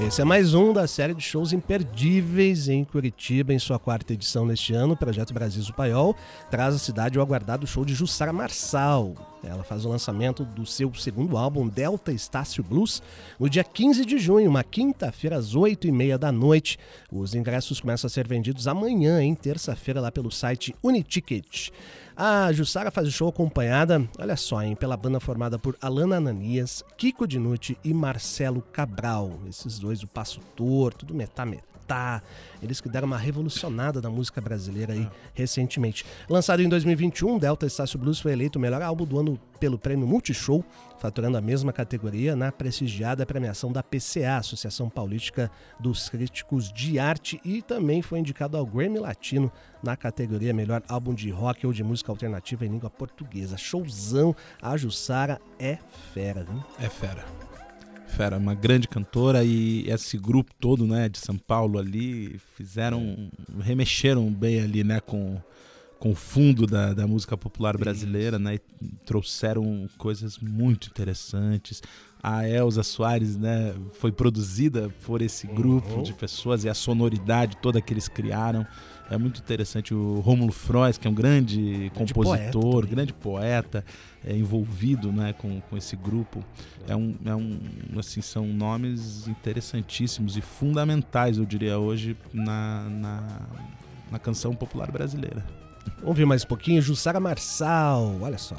[0.07, 4.47] Esse é mais um da série de shows imperdíveis em Curitiba, em sua quarta edição
[4.47, 4.95] neste ano.
[4.95, 6.15] O Projeto Brasil Paiol
[6.49, 9.36] traz à cidade o aguardado show de Jussara Marçal.
[9.47, 13.03] Ela faz o lançamento do seu segundo álbum, Delta Estácio Blues,
[13.39, 16.79] no dia 15 de junho, uma quinta-feira, às 8h30 da noite.
[17.11, 21.71] Os ingressos começam a ser vendidos amanhã, em terça-feira, lá pelo site Uniticket.
[22.17, 26.83] A Jussara faz o show acompanhada, olha só, hein, pela banda formada por Alana Ananias,
[26.97, 29.39] Kiko Dinucci e Marcelo Cabral.
[29.49, 31.76] Esses dois, o Passo Torto, do Metá Metá.
[32.63, 36.05] Eles que deram uma revolucionada na música brasileira aí recentemente.
[36.29, 40.07] Lançado em 2021, Delta Estácio Blues foi eleito o melhor álbum do ano pelo prêmio
[40.07, 40.65] Multishow,
[40.99, 47.41] faturando a mesma categoria na prestigiada premiação da PCA, Associação Paulística dos Críticos de Arte,
[47.45, 49.51] e também foi indicado ao Grammy Latino
[49.83, 53.57] na categoria Melhor Álbum de Rock ou de Música Alternativa em Língua Portuguesa.
[53.57, 55.79] Showzão, a Jussara é
[56.13, 56.63] fera, viu?
[56.79, 57.46] É fera.
[58.17, 64.33] Fera, uma grande cantora e esse grupo todo, né, de São Paulo ali, fizeram, remexeram
[64.33, 65.39] bem ali, né, com,
[65.99, 68.61] com o fundo da, da música popular brasileira, né, e
[69.05, 71.83] trouxeram coisas muito interessantes.
[72.29, 76.03] A Elza Soares, né, foi produzida por esse grupo Uhum.
[76.03, 78.67] de pessoas e a sonoridade toda que eles criaram.
[79.09, 79.95] É muito interessante.
[79.95, 83.85] O Rômulo Frois, que é um grande, Grande compositor, poeta grande poeta,
[84.25, 86.45] é envolvido né, com, com esse grupo.
[86.89, 87.61] É um, é um,
[87.97, 93.41] assim, são nomes interessantíssimos e fundamentais, eu diria, hoje na, na,
[94.11, 95.47] na canção popular brasileira.
[95.99, 98.57] Vamos ouvir mais um pouquinho, Jussara Marçal, olha só.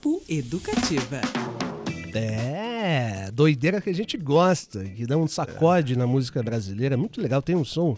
[0.00, 1.20] Papo Educativa.
[2.14, 6.96] É, doideira que a gente gosta, que dá um sacode na música brasileira.
[6.96, 7.94] Muito legal, tem um som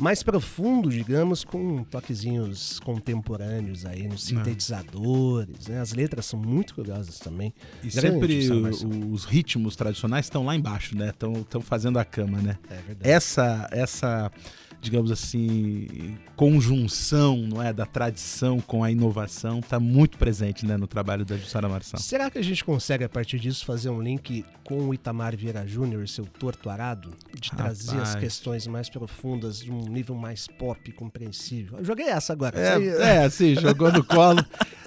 [0.00, 5.80] mais profundo, digamos, com toquezinhos contemporâneos aí nos sintetizadores, né?
[5.80, 7.54] As letras são muito curiosas também.
[7.84, 8.50] E Grande sempre
[8.84, 11.10] o- os ritmos tradicionais estão lá embaixo, né?
[11.10, 12.58] Estão fazendo a cama, né?
[12.68, 13.08] É verdade.
[13.10, 14.30] Essa, essa,
[14.80, 20.86] digamos assim, conjunção, não é, da tradição com a inovação está muito presente, né, no
[20.86, 22.00] trabalho da Jussara Marçal.
[22.00, 25.66] Será que a gente consegue, a partir disso, fazer um link com o Itamar Vieira
[25.66, 27.12] Júnior e seu torto arado?
[27.34, 28.16] De trazer as Rapaz.
[28.16, 31.78] questões mais profundas de um nível mais pop compreensível?
[31.78, 32.58] Eu joguei essa agora.
[32.58, 34.44] É, é, assim, jogou no colo.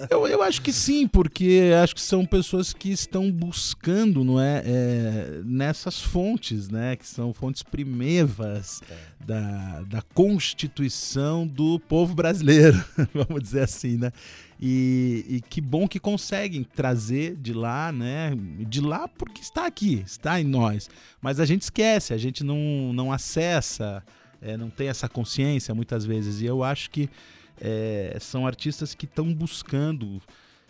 [0.08, 4.62] Eu, eu acho que sim, porque acho que são pessoas que estão buscando, não é,
[4.64, 8.80] é, nessas fontes, né, que são fontes primevas
[9.26, 12.82] da, da constituição do povo brasileiro,
[13.14, 14.10] vamos dizer assim, né?
[14.60, 18.32] E, e que bom que conseguem trazer de lá, né?
[18.68, 20.88] De lá porque está aqui, está em nós.
[21.20, 24.04] Mas a gente esquece, a gente não, não acessa,
[24.40, 26.40] é, não tem essa consciência muitas vezes.
[26.40, 27.10] E eu acho que
[27.60, 30.22] é, são artistas que estão buscando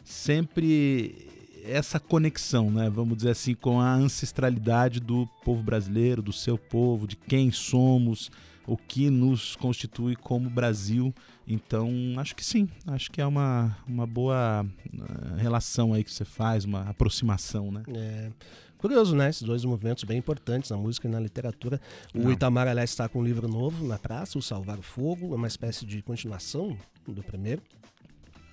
[0.02, 2.90] sempre essa conexão, né?
[2.90, 8.30] Vamos dizer assim, com a ancestralidade do povo brasileiro, do seu povo, de quem somos,
[8.66, 11.14] o que nos constitui como Brasil.
[11.46, 16.24] Então, acho que sim, acho que é uma, uma boa eh, relação aí que você
[16.24, 17.82] faz, uma aproximação, né?
[17.88, 18.30] É.
[18.78, 19.30] Curioso, né?
[19.30, 21.80] Esses dois movimentos bem importantes na música e na literatura.
[22.12, 22.32] O Não.
[22.32, 25.46] Itamar, aliás, está com um livro novo na praça, O Salvar o Fogo, é uma
[25.46, 27.62] espécie de continuação do primeiro.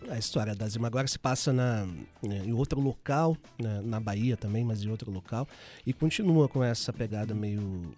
[0.07, 1.85] A história da Zima agora se passa na,
[2.23, 5.47] né, em outro local, né, na Bahia também, mas em outro local,
[5.85, 7.93] e continua com essa pegada meio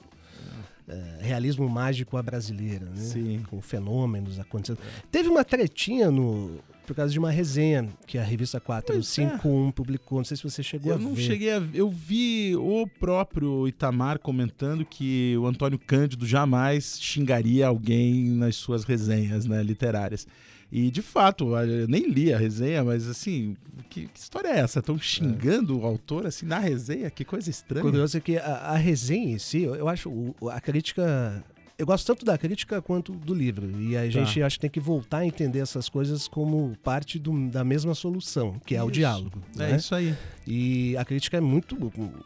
[0.87, 2.95] é, realismo mágico à brasileira, né?
[3.01, 3.43] Sim.
[3.49, 4.79] Com fenômenos acontecendo.
[5.11, 8.81] Teve uma tretinha no por causa de uma resenha que a revista Pois é.
[8.81, 10.17] 451 publicou.
[10.17, 11.21] Não sei se você chegou Eu a não ver.
[11.21, 11.63] cheguei a.
[11.73, 18.83] Eu vi o próprio Itamar comentando que o Antônio Cândido jamais xingaria alguém nas suas
[18.83, 20.27] resenhas né, literárias.
[20.71, 23.57] E de fato, eu nem li a resenha, mas assim,
[23.89, 24.79] que, que história é essa?
[24.79, 27.09] Estão xingando o autor assim na resenha?
[27.09, 27.83] Que coisa estranha.
[27.83, 31.43] Curioso é que a, a resenha em si, eu, eu acho o- a crítica.
[31.77, 33.69] Eu gosto tanto da crítica quanto do livro.
[33.81, 37.49] E a gente acho que tem que voltar a entender essas coisas como parte do-
[37.49, 38.93] da mesma solução, que é o Isso.
[38.93, 39.41] diálogo.
[39.55, 39.75] É né?
[39.77, 40.15] isso aí.
[40.47, 41.75] E a crítica é muito,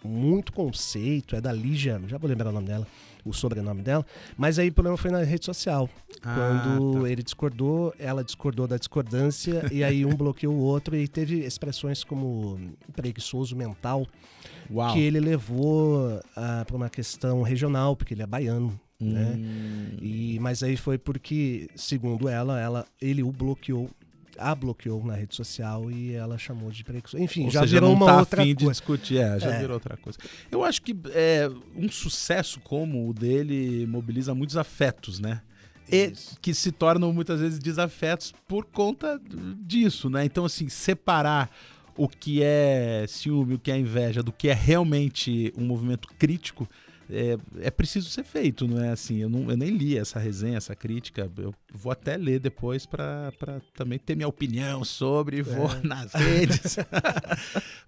[0.03, 2.85] muito conceito, é da Lígia, já vou lembrar o nome dela,
[3.25, 4.05] o sobrenome dela,
[4.37, 5.89] mas aí o problema foi na rede social.
[6.21, 7.09] Ah, quando tá.
[7.09, 12.03] ele discordou, ela discordou da discordância, e aí um bloqueou o outro, e teve expressões
[12.03, 12.59] como
[12.95, 14.05] preguiçoso mental,
[14.71, 14.93] Uau.
[14.93, 18.79] que ele levou para uma questão regional, porque ele é baiano.
[18.99, 19.35] Né?
[19.37, 19.97] Hum.
[20.01, 23.89] E, mas aí foi porque, segundo ela, ela, ele o bloqueou,
[24.37, 27.21] a bloqueou na rede social e ela chamou de preguiçoso.
[27.23, 28.71] Enfim, Ou já seja, virou uma tá outra afim de coisa.
[28.79, 29.59] discutir, é, já É.
[29.59, 30.17] virou outra coisa.
[30.51, 35.41] Eu acho que é, um sucesso como o dele mobiliza muitos afetos, né?
[35.91, 39.21] E que se tornam muitas vezes desafetos por conta
[39.59, 40.25] disso, né?
[40.25, 41.49] Então, assim, separar
[41.95, 46.67] o que é ciúme, o que é inveja, do que é realmente um movimento crítico,
[47.09, 49.17] é, é preciso ser feito, não é assim?
[49.17, 53.31] Eu, não, eu nem li essa resenha, essa crítica, eu vou até ler depois para
[53.75, 55.81] também ter minha opinião sobre, vou É.
[55.85, 56.77] nas redes.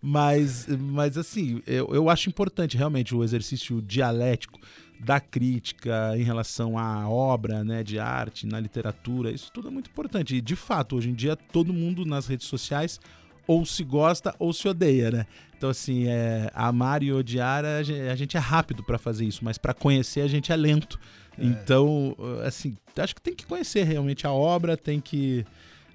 [0.01, 4.59] mas, mas assim, eu, eu acho importante realmente o exercício dialético
[4.99, 9.89] da crítica em relação à obra né, de arte, na literatura, isso tudo é muito
[9.89, 10.35] importante.
[10.35, 12.99] E de fato, hoje em dia, todo mundo nas redes sociais
[13.47, 15.25] ou se gosta ou se odeia, né?
[15.57, 19.43] Então, assim, é, amar e odiar, a gen- a gente é rápido para fazer isso,
[19.43, 20.99] mas para conhecer a gente é lento.
[21.39, 22.15] Então,
[22.45, 25.45] assim, acho que tem que conhecer realmente a obra, tem que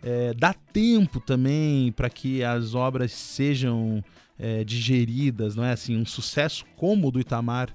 [0.03, 4.03] é, dar tempo também para que as obras sejam
[4.39, 5.73] é, digeridas, não é?
[5.73, 7.69] Assim, um sucesso como o do Itamar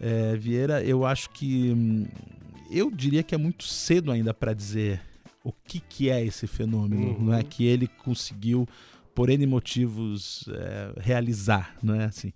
[0.00, 2.06] é, Vieira, eu acho que hum,
[2.70, 5.00] eu diria que é muito cedo ainda para dizer
[5.44, 7.24] o que, que é esse fenômeno, Uhum.
[7.26, 8.66] não é que ele conseguiu
[9.14, 12.32] por N motivos é, realizar, não é assim?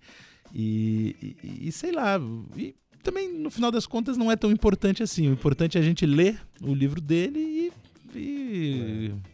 [0.52, 2.18] E, e- e sei lá,
[2.56, 5.28] e também no final das contas não é tão importante assim.
[5.28, 7.72] O importante é a gente ler o livro dele e,
[8.18, 9.33] e, é,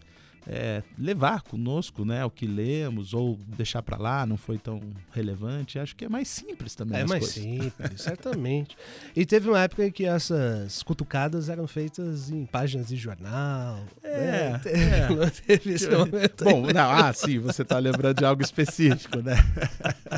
[0.99, 4.81] levar conosco, né, o que lemos ou deixar para lá, não foi tão
[5.13, 5.79] relevante.
[5.79, 7.01] Acho que é mais simples também.
[7.01, 7.43] É mais coisas.
[7.43, 8.77] simples, certamente.
[9.15, 13.85] E teve uma época em que essas cutucadas eram feitas em páginas de jornal.
[14.03, 14.61] É, né?
[14.67, 15.09] é.
[15.09, 16.45] Não teve esse momento.
[16.45, 19.37] Bom, não, ah, sim, você está lembrando de algo específico, né?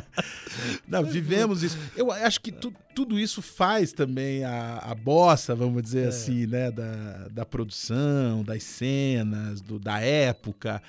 [0.92, 1.78] Não, vivemos isso.
[1.96, 6.08] Eu acho que tu- tudo isso faz também a, a bossa, vamos dizer É.
[6.08, 6.70] assim, né?
[6.70, 10.82] Da, da produção, das cenas, do, da época.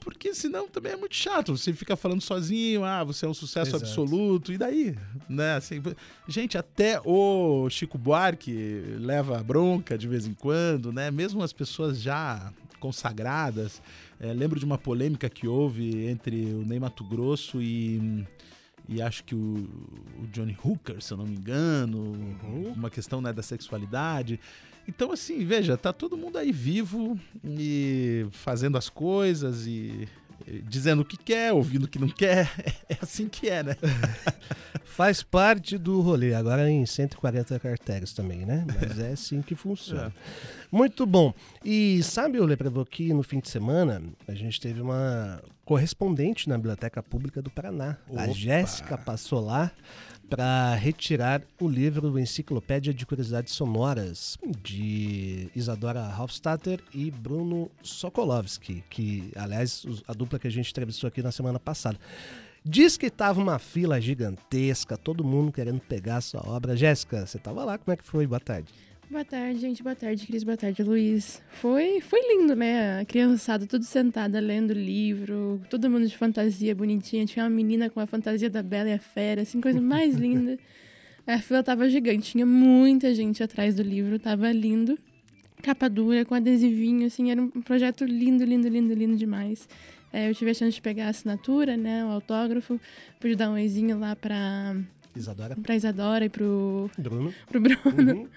[0.00, 1.56] Porque senão também é muito chato.
[1.56, 3.84] Você fica falando sozinho, ah, você é um sucesso Exato.
[3.86, 4.94] absoluto, e daí?
[5.28, 5.54] Né?
[5.56, 5.80] Assim,
[6.28, 8.52] gente, até o Chico Buarque
[8.98, 11.10] leva bronca de vez em quando, né?
[11.10, 13.80] Mesmo as pessoas já consagradas.
[14.20, 18.26] É, lembro de uma polêmica que houve entre o Ney Mato Grosso e,
[18.88, 19.68] e acho que o,
[20.22, 22.12] o Johnny Hooker, se eu não me engano,
[22.76, 24.38] uma questão né, da sexualidade.
[24.86, 30.06] Então, assim, veja, tá todo mundo aí vivo e fazendo as coisas e,
[30.46, 32.50] e dizendo o que quer, ouvindo o que não quer.
[32.86, 33.76] É assim que é, né?
[34.84, 38.64] Faz parte do rolê, agora em 140 caracteres também, né?
[38.80, 40.14] Mas é assim que funciona.
[40.70, 41.32] Muito bom.
[41.64, 46.56] E sabe, o Leprevo, que no fim de semana a gente teve uma correspondente na
[46.56, 47.96] Biblioteca Pública do Paraná.
[48.08, 48.32] A Opa!
[48.32, 49.72] Jéssica passou lá
[50.28, 59.30] para retirar o livro Enciclopédia de Curiosidades Sonoras de Isadora Hofstadter e Bruno Sokolovski, que,
[59.36, 61.98] aliás, a dupla que a gente entrevistou aqui na semana passada.
[62.64, 66.74] Diz que tava uma fila gigantesca, todo mundo querendo pegar a sua obra.
[66.74, 68.26] Jéssica, você tava lá, como é que foi?
[68.26, 68.72] Boa tarde.
[69.14, 69.80] Boa tarde, gente.
[69.80, 70.42] Boa tarde, Cris.
[70.42, 71.40] Boa tarde, Luiz.
[71.52, 72.98] Foi, foi lindo, né?
[72.98, 77.24] A criançada tudo sentada lendo livro, todo mundo de fantasia bonitinha.
[77.24, 80.58] Tinha uma menina com a fantasia da Bela e a Fera, assim, coisa mais linda.
[81.24, 84.98] A fila tava gigante, tinha muita gente atrás do livro, tava lindo.
[85.62, 89.68] Capa dura, com adesivinho, assim, era um projeto lindo, lindo, lindo, lindo demais.
[90.12, 92.80] É, eu tive a chance de pegar a assinatura, né, o autógrafo,
[93.20, 94.76] pude dar um oizinho lá pra,
[95.18, 95.56] Isadora.
[95.56, 97.32] pra Isadora e pro, Bruno.
[97.46, 98.28] pro Bruno.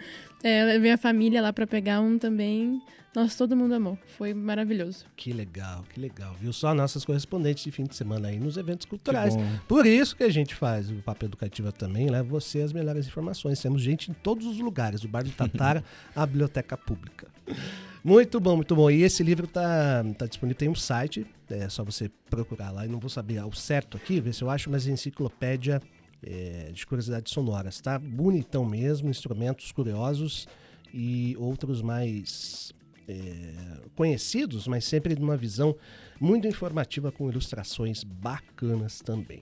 [0.44, 2.82] É, eu levei a família lá pra pegar um também.
[3.16, 3.98] Nossa, todo mundo amou.
[4.16, 5.06] Foi maravilhoso.
[5.16, 6.36] Que legal, que legal.
[6.40, 9.36] Viu só nossas correspondentes de fim de semana aí nos eventos culturais.
[9.36, 9.44] bom.
[9.68, 13.60] Por isso que a gente faz o Papo Educativa também, leva você as melhores informações.
[13.60, 15.84] Temos gente em todos os lugares, do Bar do Tatara
[16.16, 17.28] à Biblioteca Pública.
[18.04, 18.92] Muito bom, muito bom.
[18.92, 22.86] E esse livro tá, tá disponível, tem um site, é só você procurar lá.
[22.86, 25.82] E não vou saber ao certo aqui, ver se eu acho, mas é enciclopédia
[26.24, 27.98] é, de curiosidades sonoras, tá?
[28.00, 30.48] Bonitão mesmo, instrumentos curiosos
[30.94, 32.74] e outros mais
[33.08, 33.54] é,
[33.96, 35.76] conhecidos, mas sempre de uma visão
[36.20, 39.42] muito informativa com ilustrações bacanas também.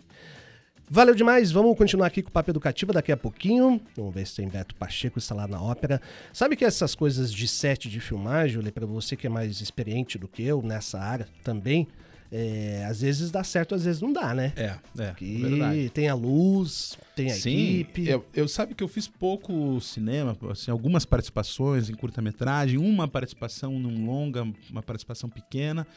[0.87, 3.81] Valeu demais, vamos continuar aqui com o Papo Educativa daqui a pouquinho.
[3.95, 5.99] Vamos ver se tem Beto Pacheco instalado na ópera.
[6.31, 10.27] Sabe que essas coisas de set de filmagem, para você que é mais experiente do
[10.27, 11.87] que eu nessa área também,
[12.31, 14.53] é, às vezes dá certo, às vezes não dá, né?
[14.55, 15.13] É, é.
[15.15, 15.89] Que verdade.
[15.89, 18.07] tem a luz, tem a Sim, equipe.
[18.07, 23.79] Eu, eu sabe que eu fiz pouco cinema, assim, algumas participações em curta-metragem, uma participação
[23.79, 25.87] num longa, uma participação pequena.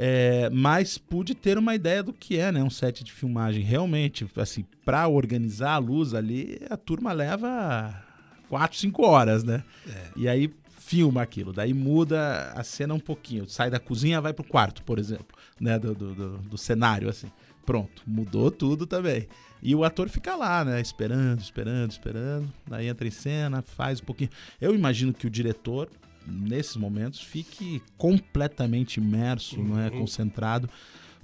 [0.00, 3.64] É, mas pude ter uma ideia do que é, né, um set de filmagem.
[3.64, 8.00] Realmente, assim, para organizar a luz ali, a turma leva
[8.48, 9.64] 4, 5 horas, né?
[10.16, 14.44] E aí filma aquilo, daí muda a cena um pouquinho, sai da cozinha, vai pro
[14.44, 17.30] quarto, por exemplo, né, do, do, do- do cenário, assim.
[17.66, 19.28] Pronto, mudou tudo também.
[19.62, 24.04] E o ator fica lá, né, esperando, esperando, esperando, daí entra em cena, faz um
[24.04, 24.30] pouquinho.
[24.60, 25.88] Eu imagino que o diretor,
[26.26, 29.98] nesses momentos, fique completamente imerso, não é, Uhum.
[30.00, 30.68] concentrado,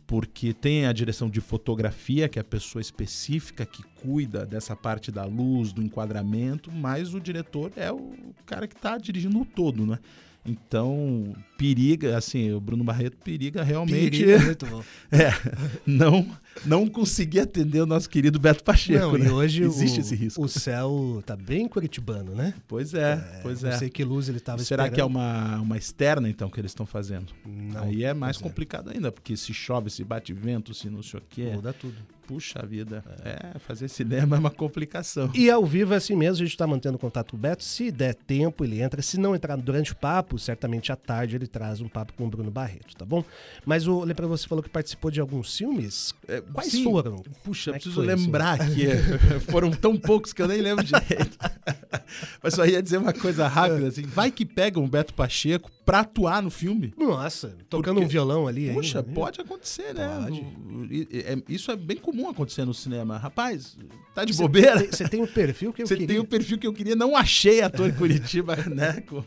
[0.06, 5.10] porque tem a direção de fotografia, que é a pessoa específica que cuida dessa parte
[5.10, 8.12] da luz, do enquadramento, mas o diretor é o
[8.44, 9.98] cara que está dirigindo o todo, né?
[10.46, 14.24] Então, periga, assim, o Bruno Barreto periga realmente.
[14.24, 14.84] Periga.
[15.10, 15.32] É,
[15.86, 16.26] não,
[16.64, 19.06] não conseguir atender o nosso querido Beto Pacheco.
[19.06, 19.26] Não, né?
[19.26, 20.42] e hoje existe o, esse risco.
[20.42, 22.54] o céu tá bem curitibano, né?
[22.66, 23.70] Pois é, pois é.
[23.70, 24.94] Não sei que luz ele tava Será esperando.
[24.94, 27.32] que é uma, uma externa, então, que eles estão fazendo?
[27.44, 28.40] Não, Aí é mais é.
[28.40, 31.50] complicado ainda, porque se chove, se bate vento, se não sei o quê.
[31.54, 31.96] Muda tudo.
[32.26, 33.04] Puxa vida.
[33.22, 33.58] É.
[33.58, 35.30] fazer cinema é uma complicação.
[35.34, 37.62] E ao vivo é assim mesmo, a gente tá mantendo contato com o Beto.
[37.62, 39.02] Se der tempo, ele entra.
[39.02, 42.30] Se não entrar durante o papo, certamente à tarde ele traz um papo com o
[42.30, 43.22] Bruno Barreto, tá bom?
[43.64, 46.14] Mas o Lepra, você falou que participou de alguns filmes.
[46.52, 46.84] Quais É, sim.
[46.84, 47.16] foram?
[47.44, 48.86] Puxa, Como é preciso lembrar que
[49.50, 51.38] foram tão poucos que eu nem lembro direito.
[52.42, 54.02] Mas só ia dizer uma coisa rápida, assim.
[54.02, 56.92] Vai que pegam o Beto Pacheco pra atuar no filme.
[56.96, 59.14] Nossa, tocando Porque- um violão ali Puxa, ainda, né?
[59.14, 60.08] pode acontecer, né?
[60.22, 61.08] Pode.
[61.12, 63.18] É- isso é bem comum acontecer no cinema.
[63.18, 63.76] Rapaz,
[64.14, 64.86] tá de Você bobeira?
[64.90, 66.08] Você tem o perfil que eu Você queria.
[66.08, 69.02] tem o perfil que eu queria, não achei ator em Curitiba, né?
[69.02, 69.22] Com,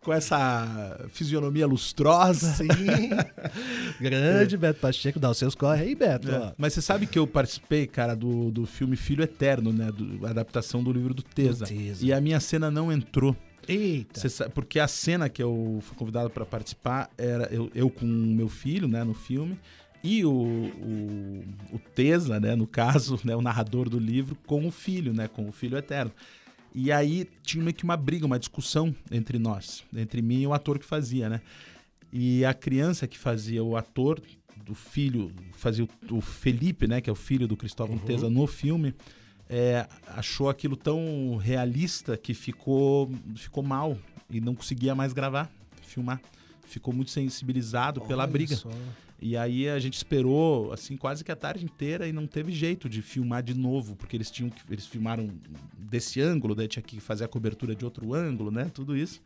[0.00, 2.52] com essa fisionomia lustrosa.
[2.54, 2.66] Sim.
[4.00, 6.30] Grande Beto Pacheco, dá os seus corre aí, Beto.
[6.30, 6.52] É.
[6.58, 9.90] Mas você sabe que eu participei, cara, do, do filme Filho Eterno, né?
[9.92, 11.64] Do, adaptação do livro do Tesa.
[11.64, 12.04] Do Tesa.
[12.04, 13.36] E a minha cena não entrou.
[13.68, 14.28] Eita.
[14.28, 18.08] Sabe- porque a cena que eu fui convidado para participar era eu, eu com o
[18.08, 19.58] meu filho, né, no filme,
[20.02, 24.70] e o, o, o Tesa, né, no caso, né, o narrador do livro, com o
[24.70, 26.12] filho, né, com o filho eterno.
[26.74, 30.54] E aí tinha meio que uma briga, uma discussão entre nós, entre mim e o
[30.54, 31.40] ator que fazia, né?
[32.10, 34.20] E a criança que fazia o ator
[34.64, 38.02] do filho, fazia o, o Felipe, né, que é o filho do Cristóvão Uhum.
[38.04, 38.94] Tesa no filme,
[39.52, 43.98] é, achou aquilo tão realista que ficou, ficou mal
[44.30, 46.22] e não conseguia mais gravar, filmar.
[46.64, 48.56] Ficou muito sensibilizado pela Olha briga.
[48.56, 48.70] só.
[49.20, 52.88] E aí a gente esperou assim quase que a tarde inteira e não teve jeito
[52.88, 55.28] de filmar de novo, porque eles tinham que eles filmaram
[55.78, 58.70] desse ângulo, daí tinha que fazer a cobertura de outro ângulo, né?
[58.72, 59.20] Tudo isso.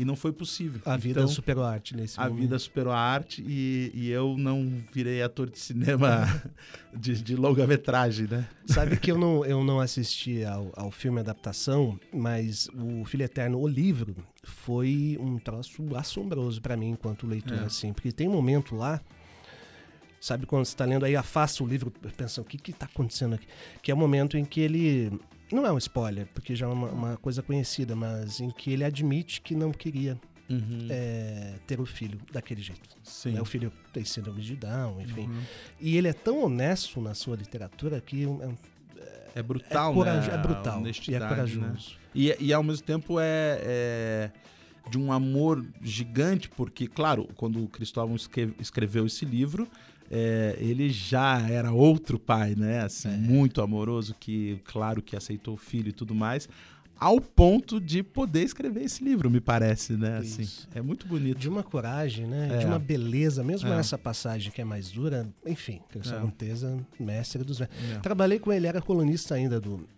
[0.00, 0.80] E não foi possível.
[0.84, 2.40] A vida Então, superou a arte nesse a momento.
[2.40, 6.26] vida superou a arte e, e eu não virei ator de cinema
[6.96, 8.48] de, de longa-metragem, né?
[8.66, 13.58] Sabe que eu não, eu não assisti ao, ao filme adaptação, mas o Filho Eterno,
[13.60, 17.64] o livro, foi um troço assombroso pra mim enquanto leitor, É.
[17.64, 17.92] assim.
[17.92, 19.00] Porque tem um momento lá,
[20.20, 23.34] sabe quando você tá lendo aí, afasta o livro, pensando, o que que tá acontecendo
[23.34, 23.46] aqui?
[23.82, 25.12] Que é o momento em que ele,
[25.52, 28.84] não é um spoiler, porque já é uma, uma coisa conhecida, mas em que ele
[28.84, 30.88] admite que não queria Uhum.
[30.90, 32.96] é, ter o filho daquele jeito.
[33.26, 33.40] Né?
[33.40, 35.28] O filho tem síndrome de Down, enfim.
[35.28, 35.42] Uhum.
[35.80, 38.56] E ele é tão honesto na sua literatura que é um-
[39.32, 40.34] É brutal, É coraj- né?
[40.34, 41.60] é brutal, e é honestidade, corajoso.
[41.60, 41.96] né?
[42.12, 44.30] E, e ao mesmo tempo é, é
[44.90, 49.68] de um amor gigante, porque, claro, quando o Cristóvão escre- escreveu esse livro,
[50.10, 52.80] é, ele já era outro pai, né?
[52.80, 53.16] Assim, É.
[53.16, 56.48] muito amoroso, que, claro, que aceitou o filho e tudo mais.
[56.98, 60.18] Ao ponto de poder escrever esse livro, me parece, né?
[60.18, 60.68] Assim, Isso.
[60.74, 61.38] é muito bonito.
[61.38, 62.50] De uma coragem, né?
[62.52, 62.58] É.
[62.58, 63.78] De uma beleza, mesmo É.
[63.78, 65.26] essa passagem que é mais dura.
[65.46, 66.32] Enfim, Cristóvão É.
[66.32, 67.58] Teza, mestre dos.
[67.62, 67.68] É.
[68.02, 69.88] Trabalhei com ele, era colunista ainda do,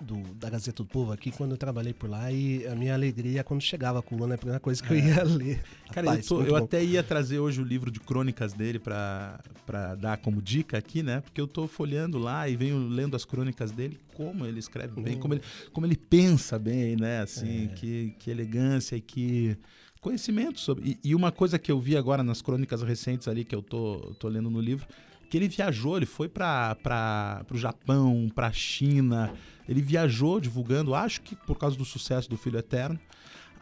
[0.00, 2.30] do, da Gazeta do Povo aqui, quando eu trabalhei por lá.
[2.32, 5.22] E a minha alegria quando chegava a coluna, é a primeira coisa que eu ia
[5.24, 5.62] ler.
[5.92, 9.38] Cara, Rapaz, eu, tô- eu até ia trazer hoje o livro de crônicas dele pra
[9.98, 11.20] dar como dica aqui, né?
[11.20, 15.16] Porque eu tô folheando lá e venho lendo as crônicas dele, como ele escreve bem,
[15.16, 15.20] Hum.
[15.20, 15.42] como, ele,
[15.72, 17.20] como ele pensa bem, né?
[17.20, 17.68] Assim, É.
[17.74, 19.56] que, que elegância e que
[20.00, 20.98] conhecimento sobre.
[21.02, 24.14] E, e uma coisa que eu vi agora nas crônicas recentes ali que eu tô,
[24.18, 24.86] tô lendo no livro,
[25.28, 29.34] que ele viajou, ele foi para o Japão, para a China,
[29.68, 32.98] ele viajou divulgando, acho que por causa do sucesso do Filho Eterno.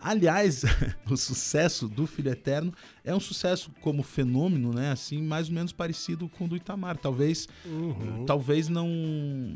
[0.01, 0.63] Aliás,
[1.11, 4.91] o sucesso do Filho Eterno é um sucesso como fenômeno, né?
[4.93, 6.99] Assim, mais ou menos parecido com o do Itamar.
[6.99, 8.25] Talvez, Uhum.
[8.27, 8.87] talvez não,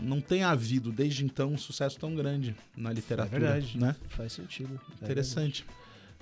[0.03, 3.79] não tenha havido desde então um sucesso tão grande na literatura, É verdade.
[3.79, 3.95] né?
[4.09, 4.81] Faz sentido.
[5.01, 5.65] É Interessante.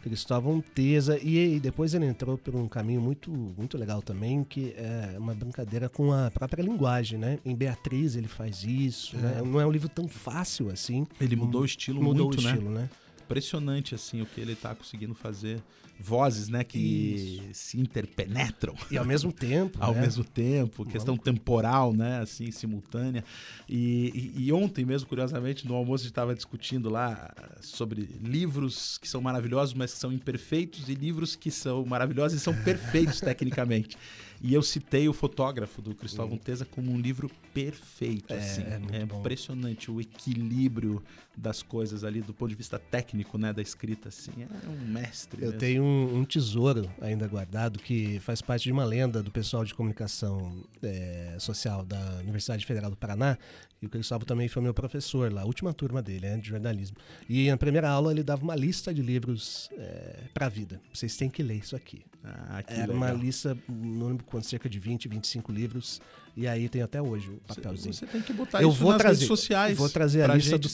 [0.02, 4.72] Cristóvão Teza e, e depois ele entrou por um caminho muito muito legal também que
[4.76, 7.38] é uma brincadeira com a própria linguagem, né?
[7.44, 9.20] Em Beatriz ele faz isso, É.
[9.20, 9.42] né?
[9.44, 11.06] Não é um livro tão fácil assim.
[11.20, 12.50] Ele mudou o estilo mudou muito, o né?
[12.50, 12.90] estilo, né?
[13.24, 15.60] Impressionante, assim, o que ele tá conseguindo fazer.
[16.00, 18.74] Vozes, né, que se interpenetram.
[18.90, 20.02] E ao mesmo tempo, ao né?
[20.02, 23.24] mesmo tempo, questão temporal, né, assim, simultânea.
[23.68, 27.30] E, e- e ontem mesmo, curiosamente, no almoço a gente estava discutindo lá
[27.60, 32.42] sobre livros que são maravilhosos, mas que são imperfeitos, e livros que são maravilhosos e
[32.42, 33.96] são perfeitos tecnicamente.
[34.40, 38.32] E eu citei o fotógrafo do Cristóvão Teza como um livro perfeito.
[38.32, 38.62] É, assim.
[38.92, 39.20] é bom.
[39.20, 41.02] impressionante o equilíbrio
[41.36, 44.08] das coisas ali do ponto de vista técnico, né, da escrita.
[44.08, 45.42] Assim, é um mestre.
[45.42, 45.60] Eu mesmo.
[45.60, 49.74] tenho um, um tesouro ainda guardado que faz parte de uma lenda do pessoal de
[49.74, 53.36] comunicação é, social da Universidade Federal do Paraná.
[53.80, 56.96] E o Cristóvão também foi meu professor lá, a última turma dele, né, de jornalismo.
[57.28, 60.80] E na primeira aula ele dava uma lista de livros é, para a vida.
[60.92, 62.04] Vocês têm que ler isso aqui.
[62.24, 63.22] Ah, Era uma legal.
[63.22, 66.00] lista, não lembro quanto, cerca de 20, 25 livros.
[66.38, 67.92] E aí tem até hoje o papelzinho.
[67.92, 70.56] você tem que botar Eu isso vou nas trazer, redes sociais Vou trazer a lista
[70.56, 70.68] do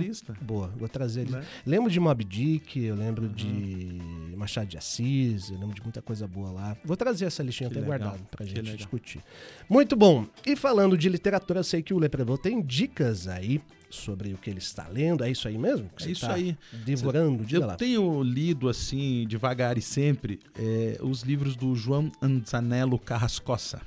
[0.00, 0.36] lista.
[0.42, 1.38] Boa, vou trazer a lista.
[1.38, 1.44] Né?
[1.44, 1.62] Uhum.
[1.64, 4.00] Lembro de Mob Dick, eu lembro de
[4.36, 6.76] Machado de Assis, eu lembro de muita coisa boa lá.
[6.84, 9.22] Vou trazer essa listinha Que até legal, guardada pra gente discutir.
[9.68, 10.26] Muito bom.
[10.44, 14.50] E falando de literatura, eu sei que o Leprevô tem dicas aí sobre o que
[14.50, 15.22] ele está lendo.
[15.22, 15.86] É isso aí mesmo?
[15.96, 16.56] É você isso tá aí.
[16.84, 17.76] Devorando, diga Eu lá.
[17.76, 23.80] tenho lido, assim, devagar e sempre, é, os livros do João Anzanello Carrascosa,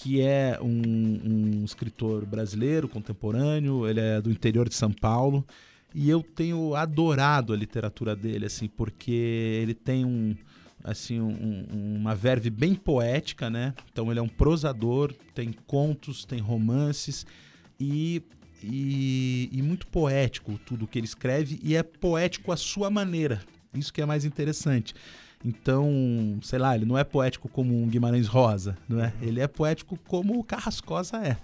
[0.00, 5.44] que é um, um escritor brasileiro, contemporâneo, ele é do interior de São Paulo,
[5.92, 9.10] e eu tenho adorado a literatura dele, assim, porque
[9.60, 10.36] ele tem um
[10.84, 13.74] assim um- um- uma verve bem poética, né?
[13.92, 17.26] Então ele é um prosador, tem contos, tem romances
[17.80, 18.22] e,
[18.62, 23.40] e, e muito poético tudo que ele escreve e é poético à sua maneira.
[23.74, 24.94] Isso que é mais interessante.
[25.44, 29.12] Então, sei lá, ele não é poético como um Guimarães Rosa, não é?
[29.22, 31.36] Ele é poético como o Carrascosa é.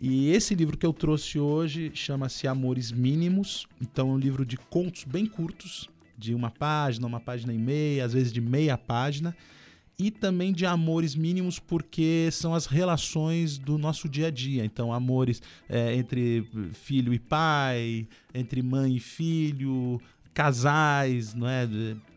[0.00, 3.66] E esse livro que eu trouxe hoje chama-se Amores Mínimos.
[3.80, 8.04] Então, é um livro de contos bem curtos, de uma página, uma página e meia,
[8.04, 9.36] às vezes de meia página.
[9.96, 14.64] E também de amores mínimos, porque são as relações do nosso dia a dia.
[14.64, 20.00] Então, amores é, entre filho e pai, entre mãe e filho,
[20.32, 21.68] casais, não é?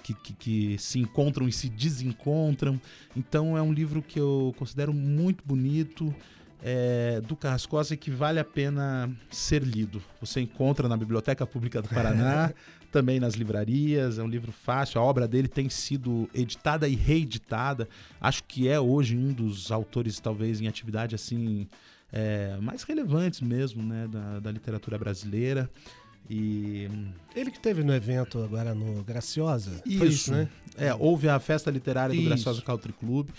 [0.07, 2.79] Que, que, que se encontram e se desencontram.
[3.15, 6.15] Então é um livro que eu considero muito bonito,
[6.63, 10.01] é, do Carrascosa e que vale a pena ser lido.
[10.21, 12.53] Você encontra na Biblioteca Pública do Paraná,
[12.91, 14.99] também nas livrarias, é um livro fácil.
[14.99, 17.87] A obra dele tem sido editada e reeditada.
[18.19, 21.67] Acho que é hoje um dos autores, talvez, em atividade assim.
[22.11, 25.69] é, mais relevantes mesmo, né, da, da literatura brasileira.
[26.29, 26.89] E
[27.35, 29.81] Ele que teve no evento agora no Graciosa.
[29.97, 30.49] Foi isso, né?
[30.77, 32.29] É, houve a festa literária do Isso.
[32.29, 33.29] Graciosa Country Club,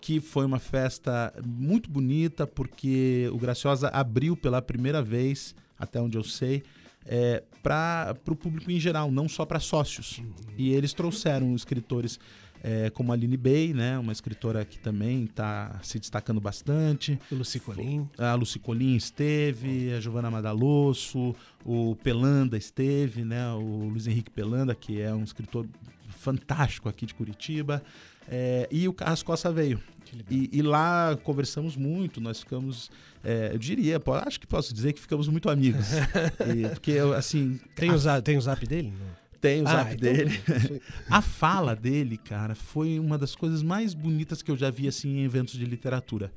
[0.00, 6.16] que foi uma festa muito bonita, porque o Graciosa abriu pela primeira vez, até onde
[6.16, 6.62] eu sei,
[7.06, 10.22] é, para o público em geral, não só para sócios.
[10.56, 12.18] E eles trouxeram escritores
[12.62, 17.18] é, como a Aline Bey, né, uma escritora que também está se destacando bastante.
[17.30, 18.08] O Luci Colim.
[18.18, 21.34] A Luci Colim esteve, a Giovanna Madalosso,
[21.64, 25.66] o Pelanda esteve, né, o Luiz Henrique Pelanda, que é um escritor
[26.08, 27.82] fantástico aqui de Curitiba.
[28.30, 29.80] É, e o Carrascosa veio.
[30.30, 32.90] E, e lá conversamos muito, nós ficamos,
[33.24, 35.86] é, eu diria, acho que posso dizer que ficamos muito amigos.
[36.54, 37.58] E- porque, assim...
[37.74, 38.92] Tem, o zap, tem o zap dele?
[38.98, 39.27] Não.
[39.40, 40.40] Tem o Ah, zap então- dele.
[41.08, 45.18] a fala dele, cara, foi uma das coisas mais bonitas que eu já vi assim
[45.18, 46.32] em eventos de literatura.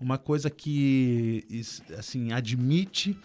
[0.00, 1.44] Uma coisa que
[1.98, 3.16] assim admite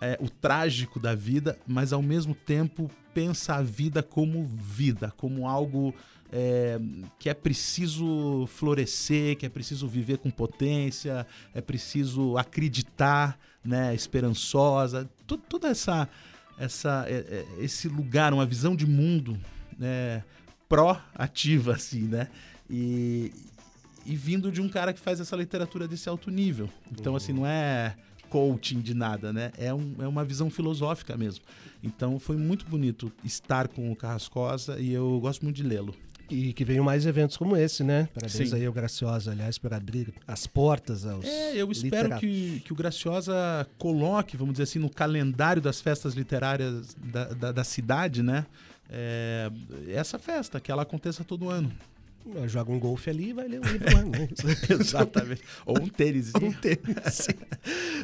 [0.00, 5.48] é, o trágico da vida, mas ao mesmo tempo pensa a vida como vida, como
[5.48, 5.94] algo
[6.32, 6.78] é,
[7.18, 15.08] que é preciso florescer, que é preciso viver com potência, é preciso acreditar, né, esperançosa,
[15.48, 16.08] toda essa
[16.58, 19.38] essa é, é, esse lugar, uma visão de mundo
[19.78, 20.22] né,
[20.68, 22.28] pró-ativa assim, né?
[22.68, 23.32] E,
[24.04, 26.68] e vindo de um cara que faz essa literatura desse alto nível.
[26.90, 27.94] Então, assim, não é
[28.28, 29.52] coaching de nada, né?
[29.56, 31.44] É, um, é uma visão filosófica mesmo.
[31.82, 35.94] Então foi muito bonito estar com o Carrascosa e eu gosto muito de lê-lo.
[36.28, 38.08] E que venham mais eventos como esse, né?
[38.12, 38.56] Parabéns Sim.
[38.56, 41.24] aí ao Graciosa, aliás, por abrir as portas aos.
[41.24, 42.20] É, eu espero literatos.
[42.20, 47.52] que, que o Graciosa coloque, vamos dizer assim, no calendário das festas literárias da, da,
[47.52, 48.44] da cidade, né?
[48.90, 49.50] É,
[49.88, 51.72] essa festa, que ela aconteça todo ano.
[52.46, 54.28] Joga um golfe ali e vai ler um livro lá, né?
[54.68, 55.42] Exatamente.
[55.64, 56.32] Ou um tênis.
[56.34, 57.28] Um tênis.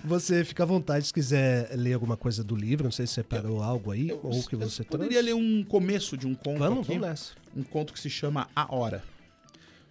[0.04, 3.62] Você fica à vontade se quiser ler alguma coisa do livro, não sei se separou
[3.62, 4.84] algo aí, ou que você trouxe.
[4.84, 6.88] Poderia ler um começo de um conto Vamos, aqui.
[6.88, 7.32] vamos nessa.
[7.56, 9.02] Um conto que se chama A Hora.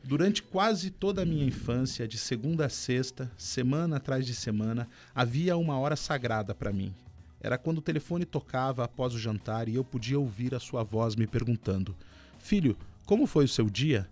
[0.04, 5.56] Durante quase toda a minha infância, de segunda a sexta, semana atrás de semana, havia
[5.58, 6.94] uma hora sagrada para mim.
[7.40, 11.16] Era quando o telefone tocava após o jantar e eu podia ouvir a sua voz
[11.16, 11.96] me perguntando:
[12.40, 14.10] Filho, como foi o seu dia?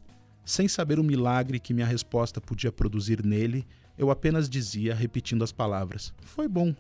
[0.49, 5.51] Sem saber o milagre que minha resposta podia produzir nele, eu apenas dizia, repetindo as
[5.51, 6.73] palavras: Foi bom.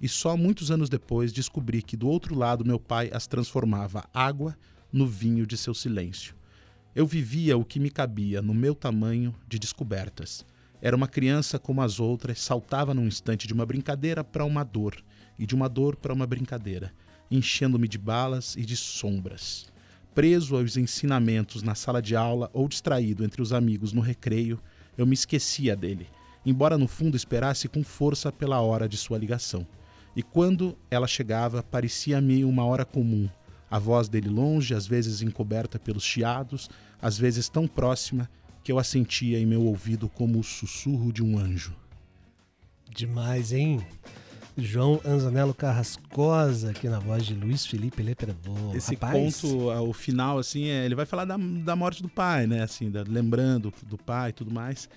[0.00, 4.56] E só muitos anos depois descobri que do outro lado meu pai as transformava água
[4.92, 6.36] no vinho de seu silêncio.
[6.94, 10.46] Eu vivia o que me cabia no meu tamanho de descobertas.
[10.80, 14.94] Era uma criança como as outras, saltava num instante de uma brincadeira para uma dor
[15.36, 16.92] e de uma dor para uma brincadeira,
[17.28, 19.68] enchendo-me de balas e de sombras.
[20.14, 24.60] Preso aos ensinamentos na sala de aula ou distraído entre os amigos no recreio,
[24.98, 26.08] eu me esquecia dele,
[26.44, 29.66] embora no fundo esperasse com força pela hora de sua ligação.
[30.16, 33.28] E quando ela chegava, parecia-me uma hora comum,
[33.70, 36.68] a voz dele longe, às vezes encoberta pelos chiados,
[37.00, 38.28] às vezes tão próxima
[38.64, 41.74] que eu a sentia em meu ouvido como o sussurro de um anjo.
[42.90, 43.80] Demais, hein?
[44.56, 48.74] João Anzanello Carrascosa, aqui na voz de Luiz Felipe Leprevô.
[48.74, 52.46] Esse Rapaz, conto, ao final, assim, é- ele vai falar da, da morte do pai,
[52.46, 52.62] né?
[52.62, 54.88] Assim, da- lembrando do pai e tudo mais.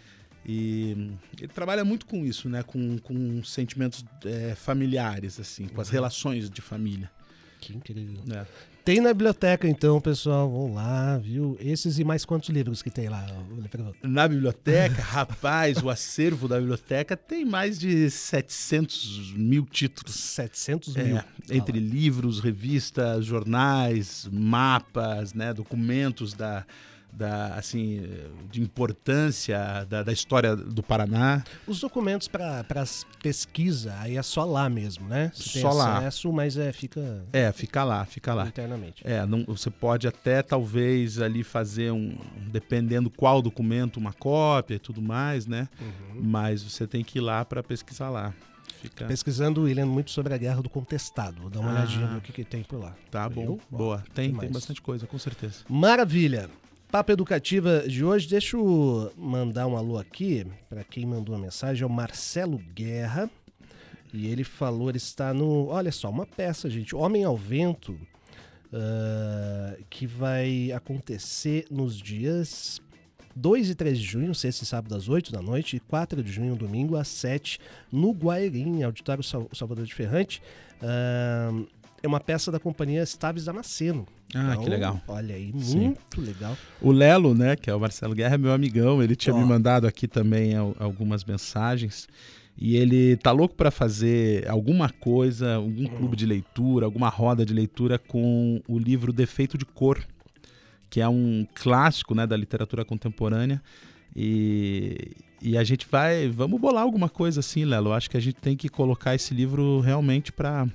[0.45, 2.63] E hum, ele trabalha muito com isso, né?
[2.63, 7.09] Com, com sentimentos é, familiares, assim, com as relações de família.
[7.61, 8.19] Que incrível.
[8.29, 8.45] É.
[8.85, 10.51] Tem na biblioteca, então, pessoal.
[10.51, 11.55] Vão lá, viu?
[11.59, 13.25] Esses e mais quantos livros que tem lá?
[14.01, 20.13] Na biblioteca, rapaz, o acervo da biblioteca tem mais de 700 mil títulos.
[20.15, 21.21] 700 É, mil.
[21.49, 26.65] entre livros, revistas, jornais, mapas, né, documentos da,
[27.15, 28.01] da, assim,
[28.51, 31.43] de importância da, da história do Paraná.
[31.67, 32.65] Os documentos para
[33.21, 35.31] pesquisa, aí é só lá mesmo, né?
[35.33, 35.99] Você tem Só lá.
[35.99, 38.47] acesso, mas é, fica É, fica lá, fica lá.
[38.47, 39.01] internamente.
[39.05, 42.17] É, não, você pode até talvez ali fazer um,
[42.51, 45.67] dependendo qual documento, uma cópia e tudo mais, né?
[45.79, 46.21] Uhum.
[46.23, 48.33] Mas você tem que ir lá para pesquisar lá.
[48.81, 49.05] Fica...
[49.05, 51.41] Pesquisando, William, muito sobre a Guerra do Contestado.
[51.41, 51.73] Vou dar uma Ah.
[51.75, 52.93] olhadinha no que, que tem por lá.
[53.09, 53.61] Tá bom, Viu?
[53.71, 54.03] Boa.
[54.13, 55.59] Tem, tem bastante coisa, com certeza.
[55.69, 56.49] Maravilha.
[56.93, 61.81] Papo Educativa de hoje, deixa eu mandar um alô aqui para quem mandou a mensagem,
[61.81, 63.27] é o Marcelo Guerra.
[64.13, 65.69] E ele falou, ele está no.
[65.69, 66.95] Olha só, uma peça, gente.
[66.95, 67.99] Homem ao Vento,
[68.71, 72.79] ah, que vai acontecer nos dias
[73.35, 76.31] 2 e 3 de junho, sexta e sábado às 8 da noite, e 4 de
[76.31, 77.57] junho, domingo, às 7,
[77.91, 80.43] no Guairim, Auditório Sal- Salvador de Ferrante.
[80.79, 81.51] Ah,
[82.03, 84.05] é uma peça da companhia Staves Damasceno.
[84.35, 85.01] Ah, que legal.
[85.07, 85.79] Olha aí, Sim.
[85.79, 86.57] muito legal.
[86.81, 89.39] O Lelo, né, que é o Marcelo Guerra, é meu amigão, ele tinha Ó.
[89.39, 92.07] me mandado aqui também al- algumas mensagens.
[92.57, 97.53] E ele tá louco para fazer alguma coisa, algum clube de leitura, alguma roda de
[97.53, 100.03] leitura com o livro Defeito de Cor,
[100.89, 103.61] que é um clássico, né, da literatura contemporânea.
[104.15, 107.91] E, e a gente vai, vamos bolar alguma coisa assim, Lelo.
[107.93, 110.67] Acho que a gente tem que colocar esse livro realmente para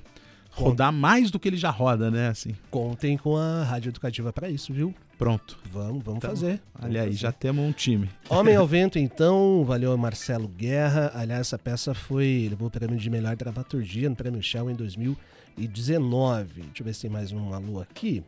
[0.59, 2.55] rodar mais do que ele já roda, né, assim.
[2.71, 4.95] Contem com a Rádio Educativa para isso, viu?
[5.17, 5.59] Pronto.
[5.73, 6.61] Vamos, vamos Então, fazer.
[6.81, 8.09] Olha aí, Vamos já temos um time.
[8.29, 11.11] Homem ao Vento, então, valeu Marcelo Guerra.
[11.15, 16.63] Aliás, essa peça foi levou o prêmio de melhor dramaturgia no Prêmio Shell em 2019.
[16.63, 18.23] Deixa eu ver se tem mais um alô aqui.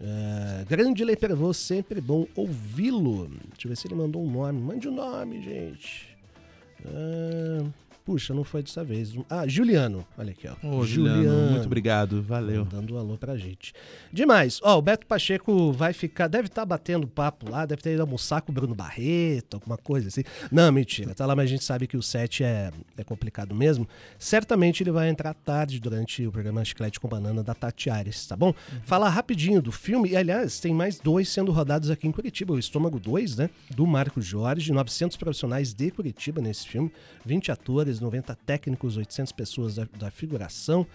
[0.00, 3.28] É, grande Lei Pervô, sempre bom ouvi-lo.
[3.52, 4.60] Deixa eu ver se ele mandou um nome.
[4.60, 6.16] Mande o um nome, gente.
[6.84, 7.64] Ah,
[8.04, 9.14] puxa, não foi dessa vez.
[9.30, 10.04] Ah, Juliano.
[10.18, 10.68] Olha aqui, ó.
[10.68, 12.64] Ô, Juliano, muito obrigado, valeu.
[12.64, 13.72] Dando um alô pra gente.
[14.12, 14.60] Demais.
[14.62, 18.42] Ó, o Beto Pacheco vai ficar, deve estar batendo papo lá, deve ter ido almoçar
[18.42, 20.22] com o Bruno Barreto, alguma coisa assim.
[20.52, 21.14] Não, mentira.
[21.14, 23.88] Tá lá, mas a gente sabe que o set é, é complicado mesmo.
[24.18, 28.36] Certamente ele vai entrar tarde durante o programa Chiclete com Banana da Tati Ares, tá
[28.36, 28.54] bom?
[28.84, 32.52] Falar rapidinho do filme, e aliás, tem mais dois sendo rodados aqui em Curitiba.
[32.52, 33.50] O Estômago 2, né?
[33.70, 36.92] Do Marco Jorge, 900 profissionais de Curitiba nesse filme,
[37.24, 40.86] 20 atores, 90 técnicos, 800 pessoas da, da figuração.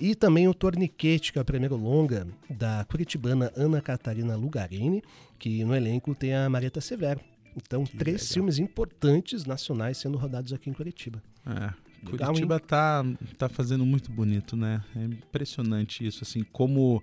[0.00, 5.02] E também o Torniquete, que é o primeiro longa da curitibana Ana Catarina Lugarini,
[5.38, 7.20] que no elenco tem a Marieta Severo.
[7.56, 8.34] Então, três legal.
[8.34, 11.22] filmes importantes nacionais sendo rodados aqui em Curitiba.
[11.46, 11.72] É,
[12.04, 13.02] Curitiba tá,
[13.38, 14.82] tá fazendo muito bonito, né?
[14.94, 17.02] É impressionante isso, assim, como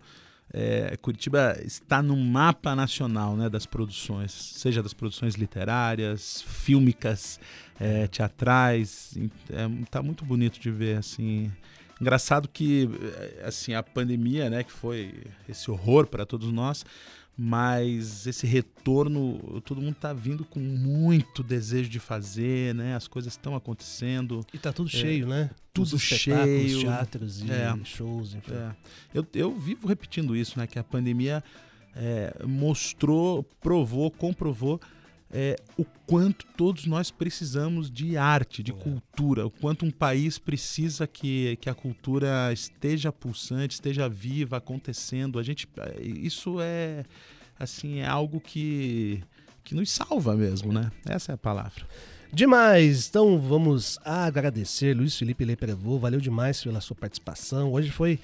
[0.54, 7.40] é, Curitiba está no mapa nacional né, das produções, seja das produções literárias, fílmicas,
[7.80, 9.18] é, teatrais.
[9.50, 11.52] É, tá muito bonito de ver, assim.
[12.00, 16.86] Engraçado que é, assim a pandemia, né, que foi esse horror para todos nós,
[17.38, 22.96] mas esse retorno, todo mundo está vindo com muito desejo de fazer, né?
[22.96, 24.46] As coisas estão acontecendo.
[24.54, 25.50] E tá tudo É, cheio, né?
[25.74, 26.82] Tudo cheio.
[26.82, 27.76] teatros e É.
[27.84, 28.54] shows, enfim.
[28.54, 28.72] É.
[29.14, 30.68] Eu, eu vivo repetindo isso, né?
[30.68, 31.44] Que a pandemia
[31.96, 34.80] é, mostrou, provou, comprovou
[35.34, 41.08] é, o quanto todos nós precisamos de arte, de cultura, o quanto um país precisa
[41.08, 45.40] que, que a cultura esteja pulsante, esteja viva, acontecendo.
[45.40, 45.68] A gente,
[46.02, 47.04] isso é
[47.60, 49.24] assim é algo que
[49.64, 50.92] que nos salva mesmo, né?
[51.06, 51.88] Essa é a palavra.
[52.32, 53.08] Demais!
[53.08, 57.72] Então vamos agradecer Luiz Felipe Leprevô, valeu demais pela sua participação.
[57.72, 58.20] Hoje foi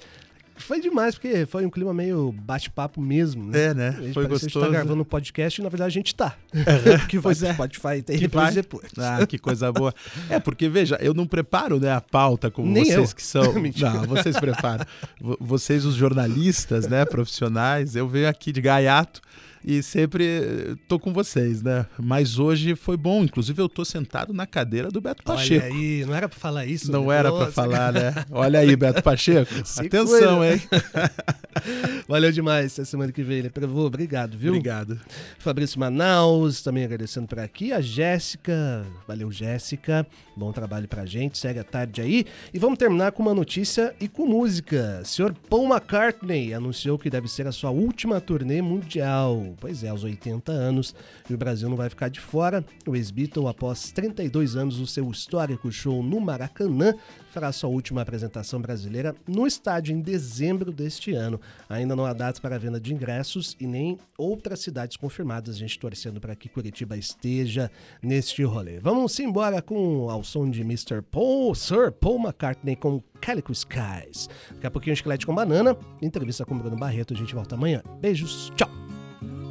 [0.62, 3.64] foi demais, porque foi um clima meio bate-papo mesmo, né?
[3.66, 3.88] É, né?
[3.98, 4.70] A gente Foi que A gente tá gostoso.
[4.70, 6.34] gravando um podcast e na verdade a gente tá.
[7.08, 7.52] que vai Pois é.
[7.54, 8.52] Spotify tem Que depois vai.
[8.54, 8.90] depois.
[8.98, 9.94] Ah, que coisa boa.
[10.28, 13.16] É, porque, veja, eu não preparo né, a pauta como Nem vocês eu.
[13.16, 13.42] que são.
[13.80, 14.84] Não, vocês preparam.
[15.20, 19.20] Vo- Vocês, os jornalistas, né, profissionais, eu venho aqui de gaiato
[19.64, 21.86] e sempre eh, tô com vocês, né?
[21.98, 23.22] Mas hoje foi bom.
[23.24, 25.66] Inclusive, eu tô sentado na cadeira do Beto Pacheco.
[25.66, 26.90] Olha aí, não era pra falar isso.
[26.90, 27.16] Não né?
[27.16, 27.52] era Nossa.
[27.52, 28.14] falar, né?
[28.30, 29.52] Olha aí, Beto Pacheco.
[29.64, 30.54] Se Atenção, cuida.
[30.54, 30.62] hein?
[32.08, 33.86] Valeu demais essa semana que vem, Leprevô.
[33.86, 34.52] Obrigado, viu?
[34.52, 35.00] Obrigado.
[35.38, 37.72] Fabrício Manaus, também agradecendo por aqui.
[37.72, 42.24] A Jéssica, valeu Jéssica, bom trabalho pra gente, segue a tarde aí.
[42.52, 45.02] E vamos terminar com uma notícia e com música.
[45.04, 49.54] Senhor Paul McCartney anunciou que deve ser a sua última turnê mundial.
[49.60, 50.94] Pois é, aos 80 anos,
[51.28, 52.64] e o Brasil não vai ficar de fora.
[52.86, 56.94] O ex-Beatle, após 32 anos do seu histórico show no Maracanã,
[57.30, 61.39] fará sua última apresentação brasileira no estádio em dezembro deste ano.
[61.68, 65.56] Ainda não há datas para venda de ingressos e nem outras cidades confirmadas.
[65.56, 67.70] A gente torcendo para que Curitiba esteja
[68.02, 68.78] neste rolê.
[68.78, 71.02] Vamos embora com ao som de Mr.
[71.02, 74.28] Paul, Sir Paul McCartney com Calico Skies.
[74.52, 75.76] Daqui a pouquinho, Chiclete com Banana.
[76.00, 77.14] Entrevista com Bruno Barreto.
[77.14, 77.82] A gente volta amanhã.
[78.00, 78.70] Beijos, tchau.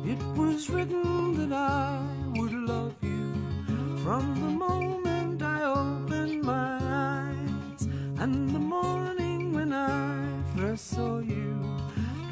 [0.05, 1.99] It was written that I
[2.39, 3.33] would love you
[4.03, 7.87] from the moment I opened my eyes.
[8.17, 11.59] And the morning when I first saw you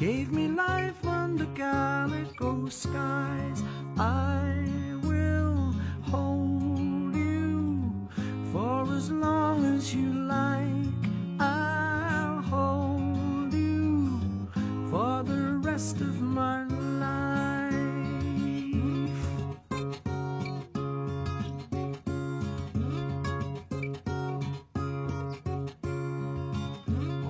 [0.00, 3.64] gave me life under calico skies.
[3.98, 4.64] I
[5.02, 8.08] will hold you
[8.52, 11.10] for as long as you like.
[11.40, 14.20] I'll hold you
[14.88, 17.98] for the rest of my life.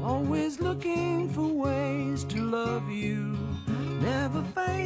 [0.04, 3.36] Always looking for ways to love you,
[4.00, 4.77] never failing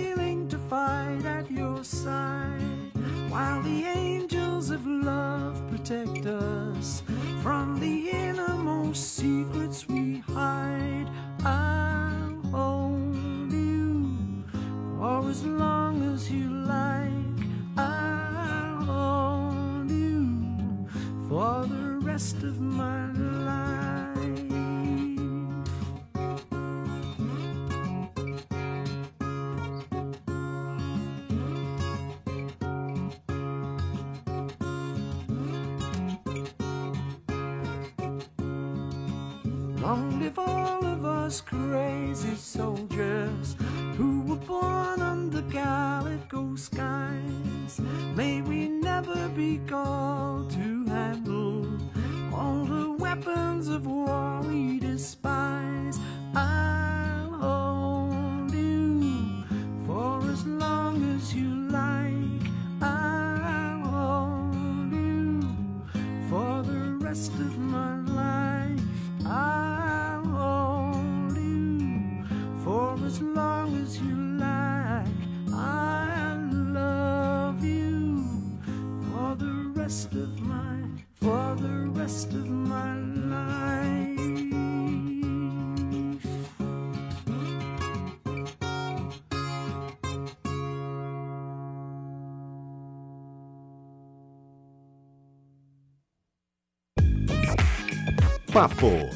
[98.52, 99.08] Papo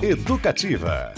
[0.00, 1.12] Educativa.